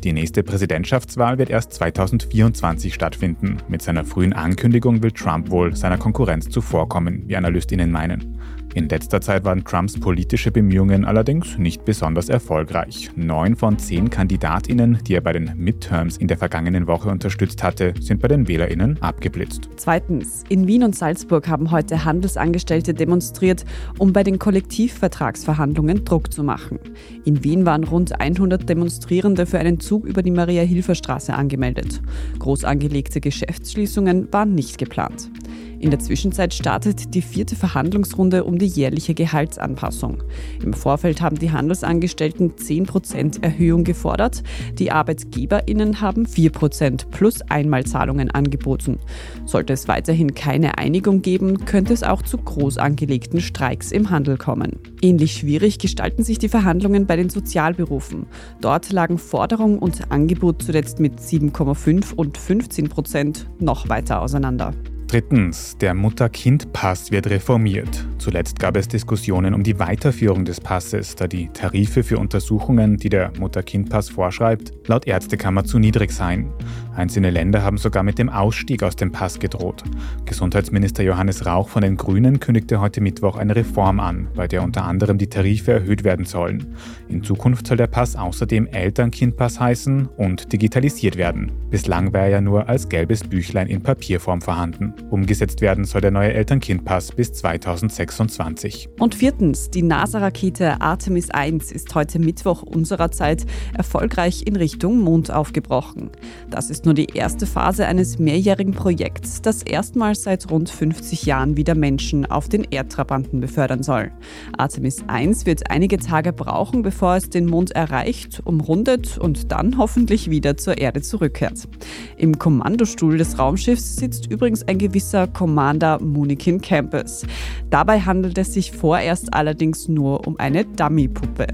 Die 0.01 0.13
nächste 0.13 0.43
Präsidentschaftswahl 0.43 1.37
wird 1.37 1.49
erst 1.49 1.73
2024 1.73 2.93
stattfinden. 2.93 3.57
Mit 3.67 3.81
seiner 3.81 4.05
frühen 4.05 4.31
Ankündigung 4.31 5.03
will 5.03 5.11
Trump 5.11 5.49
wohl 5.49 5.75
seiner 5.75 5.97
Konkurrenz 5.97 6.47
zuvorkommen, 6.47 7.23
wie 7.27 7.35
AnalystInnen 7.35 7.91
meinen. 7.91 8.39
In 8.77 8.89
letzter 8.89 9.21
Zeit 9.21 9.43
waren 9.43 9.63
Trumps 9.63 9.99
politische 9.99 10.51
Bemühungen 10.51 11.03
allerdings 11.03 11.57
nicht 11.57 11.83
besonders 11.83 12.29
erfolgreich. 12.29 13.09
Neun 13.15 13.55
von 13.55 13.79
zehn 13.79 14.11
KandidatInnen, 14.11 14.99
die 15.03 15.15
er 15.15 15.21
bei 15.21 15.33
den 15.33 15.51
Midterms 15.55 16.17
in 16.17 16.27
der 16.27 16.37
vergangenen 16.37 16.85
Woche 16.85 17.09
unterstützt 17.09 17.63
hatte, 17.63 17.95
sind 17.99 18.21
bei 18.21 18.27
den 18.27 18.47
WählerInnen 18.47 19.01
abgeblitzt. 19.01 19.67
Zweitens. 19.77 20.43
In 20.49 20.67
Wien 20.67 20.83
und 20.83 20.95
Salzburg 20.95 21.47
haben 21.47 21.71
heute 21.71 22.05
Handelsangestellte 22.05 22.93
demonstriert, 22.93 23.65
um 23.97 24.13
bei 24.13 24.21
den 24.21 24.37
Kollektivvertragsverhandlungen 24.37 26.05
Druck 26.05 26.31
zu 26.31 26.43
machen. 26.43 26.77
In 27.25 27.43
Wien 27.43 27.65
waren 27.65 27.83
rund 27.83 28.21
100 28.21 28.69
Demonstrierende 28.69 29.47
für 29.47 29.57
einen 29.57 29.79
Zug 29.79 30.05
über 30.05 30.21
die 30.21 30.29
Maria-Hilfer-Straße 30.29 31.33
angemeldet. 31.33 31.99
Groß 32.37 32.63
angelegte 32.63 33.21
Geschäftsschließungen 33.21 34.31
waren 34.31 34.53
nicht 34.53 34.77
geplant. 34.77 35.31
In 35.79 35.91
der 35.91 35.99
Zwischenzeit 35.99 36.53
startet 36.53 37.13
die 37.13 37.21
vierte 37.21 37.55
Verhandlungsrunde 37.55 38.43
um 38.43 38.57
die 38.57 38.65
jährliche 38.65 39.13
Gehaltsanpassung. 39.13 40.23
Im 40.63 40.73
Vorfeld 40.73 41.21
haben 41.21 41.37
die 41.37 41.51
Handelsangestellten 41.51 42.55
10% 42.55 43.43
Erhöhung 43.43 43.83
gefordert. 43.83 44.43
Die 44.79 44.91
ArbeitgeberInnen 44.91 46.01
haben 46.01 46.25
4% 46.25 47.09
plus 47.11 47.41
Einmalzahlungen 47.43 48.31
angeboten. 48.31 48.97
Sollte 49.45 49.73
es 49.73 49.87
weiterhin 49.87 50.33
keine 50.33 50.79
Einigung 50.79 51.21
geben, 51.21 51.65
könnte 51.65 51.93
es 51.93 52.03
auch 52.03 52.23
zu 52.23 52.37
groß 52.37 52.79
angelegten 52.79 53.39
Streiks 53.39 53.91
im 53.91 54.09
Handel 54.09 54.37
kommen. 54.37 54.79
Ähnlich 55.01 55.33
schwierig 55.33 55.77
gestalten 55.77 56.23
sich 56.23 56.39
die 56.39 56.49
Verhandlungen 56.49 57.05
bei 57.05 57.15
den 57.15 57.29
Sozialberufen. 57.29 58.25
Dort 58.61 58.91
lagen 58.91 59.19
Forderung 59.19 59.77
und 59.77 60.11
Angebot 60.11 60.63
zuletzt 60.63 60.99
mit 60.99 61.19
7,5 61.19 62.15
und 62.15 62.37
15% 62.37 63.45
noch 63.59 63.89
weiter 63.89 64.21
auseinander. 64.21 64.73
Drittens, 65.07 65.77
der 65.77 65.93
Mutter-Kind-Pass 65.93 67.11
wird 67.11 67.27
reformiert. 67.27 68.05
Zuletzt 68.17 68.59
gab 68.59 68.75
es 68.75 68.89
Diskussionen 68.89 69.53
um 69.53 69.63
die 69.63 69.79
Weiterführung 69.79 70.43
des 70.43 70.59
Passes, 70.59 71.15
da 71.15 71.27
die 71.27 71.47
Tarife 71.47 72.03
für 72.03 72.17
Untersuchungen, 72.17 72.97
die 72.97 73.07
der 73.07 73.31
Mutter-Kind-Pass 73.39 74.09
vorschreibt, 74.09 74.73
laut 74.89 75.07
Ärztekammer 75.07 75.63
zu 75.63 75.79
niedrig 75.79 76.11
seien. 76.11 76.51
Einzelne 76.97 77.29
Länder 77.29 77.61
haben 77.61 77.77
sogar 77.77 78.01
mit 78.01 78.17
dem 78.17 78.27
Ausstieg 78.27 78.81
aus 78.81 78.95
dem 78.95 79.11
Pass 79.11 79.37
gedroht. 79.37 79.83
Gesundheitsminister 80.25 81.03
Johannes 81.03 81.45
Rauch 81.45 81.69
von 81.69 81.83
den 81.83 81.95
Grünen 81.95 82.39
kündigte 82.39 82.81
heute 82.81 83.01
Mittwoch 83.01 83.37
eine 83.37 83.55
Reform 83.55 83.99
an, 83.99 84.29
bei 84.33 84.47
der 84.47 84.63
unter 84.63 84.83
anderem 84.83 85.19
die 85.19 85.27
Tarife 85.27 85.73
erhöht 85.73 86.03
werden 86.03 86.25
sollen. 86.25 86.75
In 87.07 87.23
Zukunft 87.23 87.67
soll 87.67 87.77
der 87.77 87.85
Pass 87.85 88.15
außerdem 88.15 88.65
Eltern-Kind-Pass 88.65 89.59
heißen 89.59 90.07
und 90.17 90.51
digitalisiert 90.51 91.17
werden. 91.17 91.51
Bislang 91.69 92.13
war 92.13 92.21
er 92.21 92.29
ja 92.29 92.41
nur 92.41 92.67
als 92.67 92.89
gelbes 92.89 93.23
Büchlein 93.23 93.67
in 93.67 93.83
Papierform 93.83 94.41
vorhanden. 94.41 94.95
Umgesetzt 95.11 95.61
werden 95.61 95.85
soll 95.85 96.01
der 96.01 96.09
neue 96.09 96.33
Eltern-Kind-Pass 96.33 97.11
bis 97.11 97.31
2026. 97.31 98.89
Und 98.97 99.13
viertens, 99.13 99.69
die 99.69 99.83
NASA-Rakete 99.83 100.81
Artemis 100.81 101.29
1 101.29 101.71
ist 101.71 101.93
heute 101.93 102.17
Mittwoch 102.17 102.63
unserer 102.63 103.11
Zeit 103.11 103.45
erfolgreich 103.77 104.47
in 104.47 104.55
Richtung 104.55 104.97
Mond 104.97 105.29
aufgebrochen. 105.29 106.09
Das 106.49 106.71
ist 106.71 106.86
nur 106.87 106.93
die 106.93 107.07
erste 107.13 107.45
Phase 107.45 107.85
eines 107.85 108.17
mehrjährigen 108.17 108.73
Projekts, 108.73 109.41
das 109.41 109.61
erstmals 109.61 110.23
seit 110.23 110.49
rund 110.49 110.69
50 110.69 111.25
Jahren 111.25 111.57
wieder 111.57 111.75
Menschen 111.75 112.25
auf 112.25 112.47
den 112.47 112.63
Erdtrabanten 112.63 113.41
befördern 113.41 113.83
soll. 113.83 114.09
Artemis 114.57 115.03
1 115.07 115.45
wird 115.45 115.69
einige 115.69 115.99
Tage 115.99 116.31
brauchen, 116.31 116.83
bevor 116.83 117.17
es 117.17 117.29
den 117.29 117.45
Mond 117.45 117.71
erreicht, 117.71 118.41
umrundet 118.45 119.17
und 119.17 119.51
dann 119.51 119.77
hoffentlich 119.77 120.29
wieder 120.29 120.55
zur 120.55 120.77
Erde 120.77 121.01
zurückkehrt. 121.01 121.67
Im 122.15 122.39
Kommandostuhl 122.39 123.17
des 123.17 123.37
Raumschiffs 123.37 123.97
sitzt 123.97 124.31
übrigens 124.31 124.65
ein 124.65 124.77
gewisser 124.77 125.27
Commander 125.27 126.01
Munikin 126.01 126.61
Campus. 126.61 127.25
Dabei 127.69 127.99
handelt 127.99 128.37
es 128.37 128.53
sich 128.53 128.71
vorerst 128.71 129.33
allerdings 129.33 129.89
nur 129.89 130.25
um 130.25 130.39
eine 130.39 130.63
Dummy-Puppe. 130.63 131.47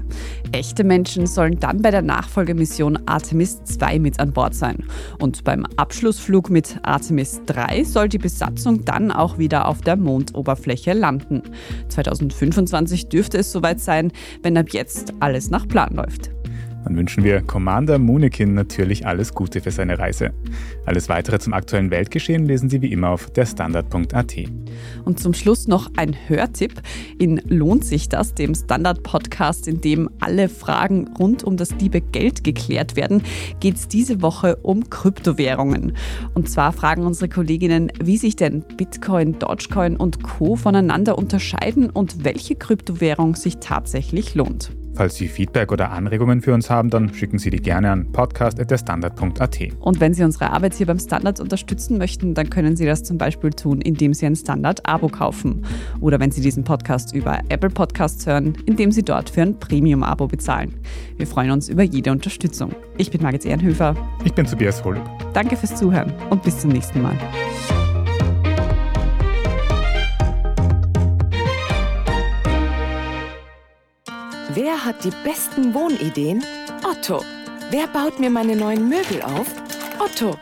Echte 0.52 0.84
Menschen 0.84 1.26
sollen 1.26 1.58
dann 1.58 1.82
bei 1.82 1.90
der 1.90 2.02
Nachfolgemission 2.02 3.00
Artemis 3.06 3.64
2 3.64 3.98
mit 3.98 4.20
an 4.20 4.32
Bord 4.32 4.54
sein. 4.54 4.84
Und 5.24 5.42
beim 5.42 5.64
Abschlussflug 5.76 6.50
mit 6.50 6.80
Artemis 6.82 7.40
3 7.46 7.84
soll 7.84 8.10
die 8.10 8.18
Besatzung 8.18 8.84
dann 8.84 9.10
auch 9.10 9.38
wieder 9.38 9.68
auf 9.68 9.80
der 9.80 9.96
Mondoberfläche 9.96 10.92
landen. 10.92 11.42
2025 11.88 13.08
dürfte 13.08 13.38
es 13.38 13.50
soweit 13.50 13.80
sein, 13.80 14.12
wenn 14.42 14.58
ab 14.58 14.66
jetzt 14.72 15.14
alles 15.20 15.48
nach 15.48 15.66
Plan 15.66 15.94
läuft. 15.94 16.30
Dann 16.84 16.96
wünschen 16.96 17.24
wir 17.24 17.40
Commander 17.40 17.98
Munikin 17.98 18.54
natürlich 18.54 19.06
alles 19.06 19.34
Gute 19.34 19.60
für 19.60 19.70
seine 19.70 19.98
Reise. 19.98 20.32
Alles 20.84 21.08
weitere 21.08 21.38
zum 21.38 21.54
aktuellen 21.54 21.90
Weltgeschehen 21.90 22.44
lesen 22.44 22.68
Sie 22.68 22.82
wie 22.82 22.92
immer 22.92 23.10
auf 23.10 23.30
derstandard.at. 23.30 24.34
Und 25.04 25.18
zum 25.18 25.34
Schluss 25.34 25.66
noch 25.66 25.90
ein 25.96 26.14
Hörtipp. 26.28 26.82
In 27.18 27.40
Lohnt 27.46 27.84
sich 27.84 28.08
das, 28.08 28.34
dem 28.34 28.54
Standard-Podcast, 28.54 29.66
in 29.68 29.80
dem 29.80 30.10
alle 30.20 30.48
Fragen 30.48 31.08
rund 31.18 31.44
um 31.44 31.56
das 31.56 31.70
liebe 31.80 32.00
Geld 32.00 32.44
geklärt 32.44 32.96
werden, 32.96 33.22
geht 33.60 33.76
es 33.76 33.88
diese 33.88 34.22
Woche 34.22 34.56
um 34.56 34.90
Kryptowährungen. 34.90 35.96
Und 36.34 36.48
zwar 36.48 36.72
fragen 36.72 37.06
unsere 37.06 37.28
Kolleginnen, 37.28 37.92
wie 38.02 38.18
sich 38.18 38.36
denn 38.36 38.64
Bitcoin, 38.76 39.38
Dogecoin 39.38 39.96
und 39.96 40.22
Co. 40.22 40.56
voneinander 40.56 41.16
unterscheiden 41.16 41.90
und 41.90 42.24
welche 42.24 42.56
Kryptowährung 42.56 43.36
sich 43.36 43.58
tatsächlich 43.58 44.34
lohnt. 44.34 44.70
Falls 44.94 45.16
Sie 45.16 45.26
Feedback 45.26 45.72
oder 45.72 45.90
Anregungen 45.90 46.40
für 46.40 46.54
uns 46.54 46.70
haben, 46.70 46.88
dann 46.88 47.12
schicken 47.12 47.38
Sie 47.38 47.50
die 47.50 47.60
gerne 47.60 47.90
an 47.90 48.12
podcast.derstandard.at. 48.12 49.58
Und 49.80 50.00
wenn 50.00 50.14
Sie 50.14 50.22
unsere 50.22 50.50
Arbeit 50.50 50.74
hier 50.74 50.86
beim 50.86 51.00
Standard 51.00 51.40
unterstützen 51.40 51.98
möchten, 51.98 52.34
dann 52.34 52.48
können 52.48 52.76
Sie 52.76 52.86
das 52.86 53.02
zum 53.02 53.18
Beispiel 53.18 53.50
tun, 53.50 53.80
indem 53.80 54.14
Sie 54.14 54.24
ein 54.24 54.36
Standard-Abo 54.36 55.08
kaufen. 55.08 55.64
Oder 56.00 56.20
wenn 56.20 56.30
Sie 56.30 56.40
diesen 56.40 56.62
Podcast 56.62 57.14
über 57.14 57.40
Apple 57.48 57.70
Podcasts 57.70 58.24
hören, 58.26 58.56
indem 58.66 58.92
Sie 58.92 59.02
dort 59.02 59.30
für 59.30 59.42
ein 59.42 59.58
Premium-Abo 59.58 60.28
bezahlen. 60.28 60.74
Wir 61.16 61.26
freuen 61.26 61.50
uns 61.50 61.68
über 61.68 61.82
jede 61.82 62.12
Unterstützung. 62.12 62.72
Ich 62.96 63.10
bin 63.10 63.20
Margit 63.22 63.44
Ehrenhöfer. 63.44 63.96
Ich 64.24 64.32
bin 64.32 64.46
Tobias 64.46 64.84
Holub. 64.84 65.04
Danke 65.32 65.56
fürs 65.56 65.74
Zuhören 65.74 66.12
und 66.30 66.42
bis 66.42 66.60
zum 66.60 66.70
nächsten 66.70 67.02
Mal. 67.02 67.18
Wer 74.54 74.84
hat 74.84 75.02
die 75.02 75.10
besten 75.24 75.74
Wohnideen? 75.74 76.44
Otto. 76.88 77.20
Wer 77.70 77.88
baut 77.88 78.20
mir 78.20 78.30
meine 78.30 78.54
neuen 78.54 78.88
Möbel 78.88 79.20
auf? 79.22 79.48
Otto. 79.98 80.36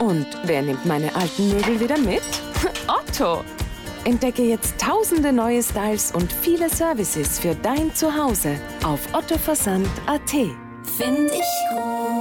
Und 0.00 0.26
wer 0.44 0.60
nimmt 0.60 0.84
meine 0.84 1.14
alten 1.16 1.48
Möbel 1.48 1.80
wieder 1.80 1.96
mit? 1.96 2.20
Otto. 2.86 3.42
Entdecke 4.04 4.42
jetzt 4.42 4.78
tausende 4.78 5.32
neue 5.32 5.62
Styles 5.62 6.12
und 6.12 6.30
viele 6.30 6.68
Services 6.68 7.38
für 7.38 7.54
dein 7.54 7.94
Zuhause 7.94 8.60
auf 8.84 9.00
ottoversand.at. 9.14 10.30
Find 10.30 11.30
ich 11.32 11.70
gut. 11.70 12.13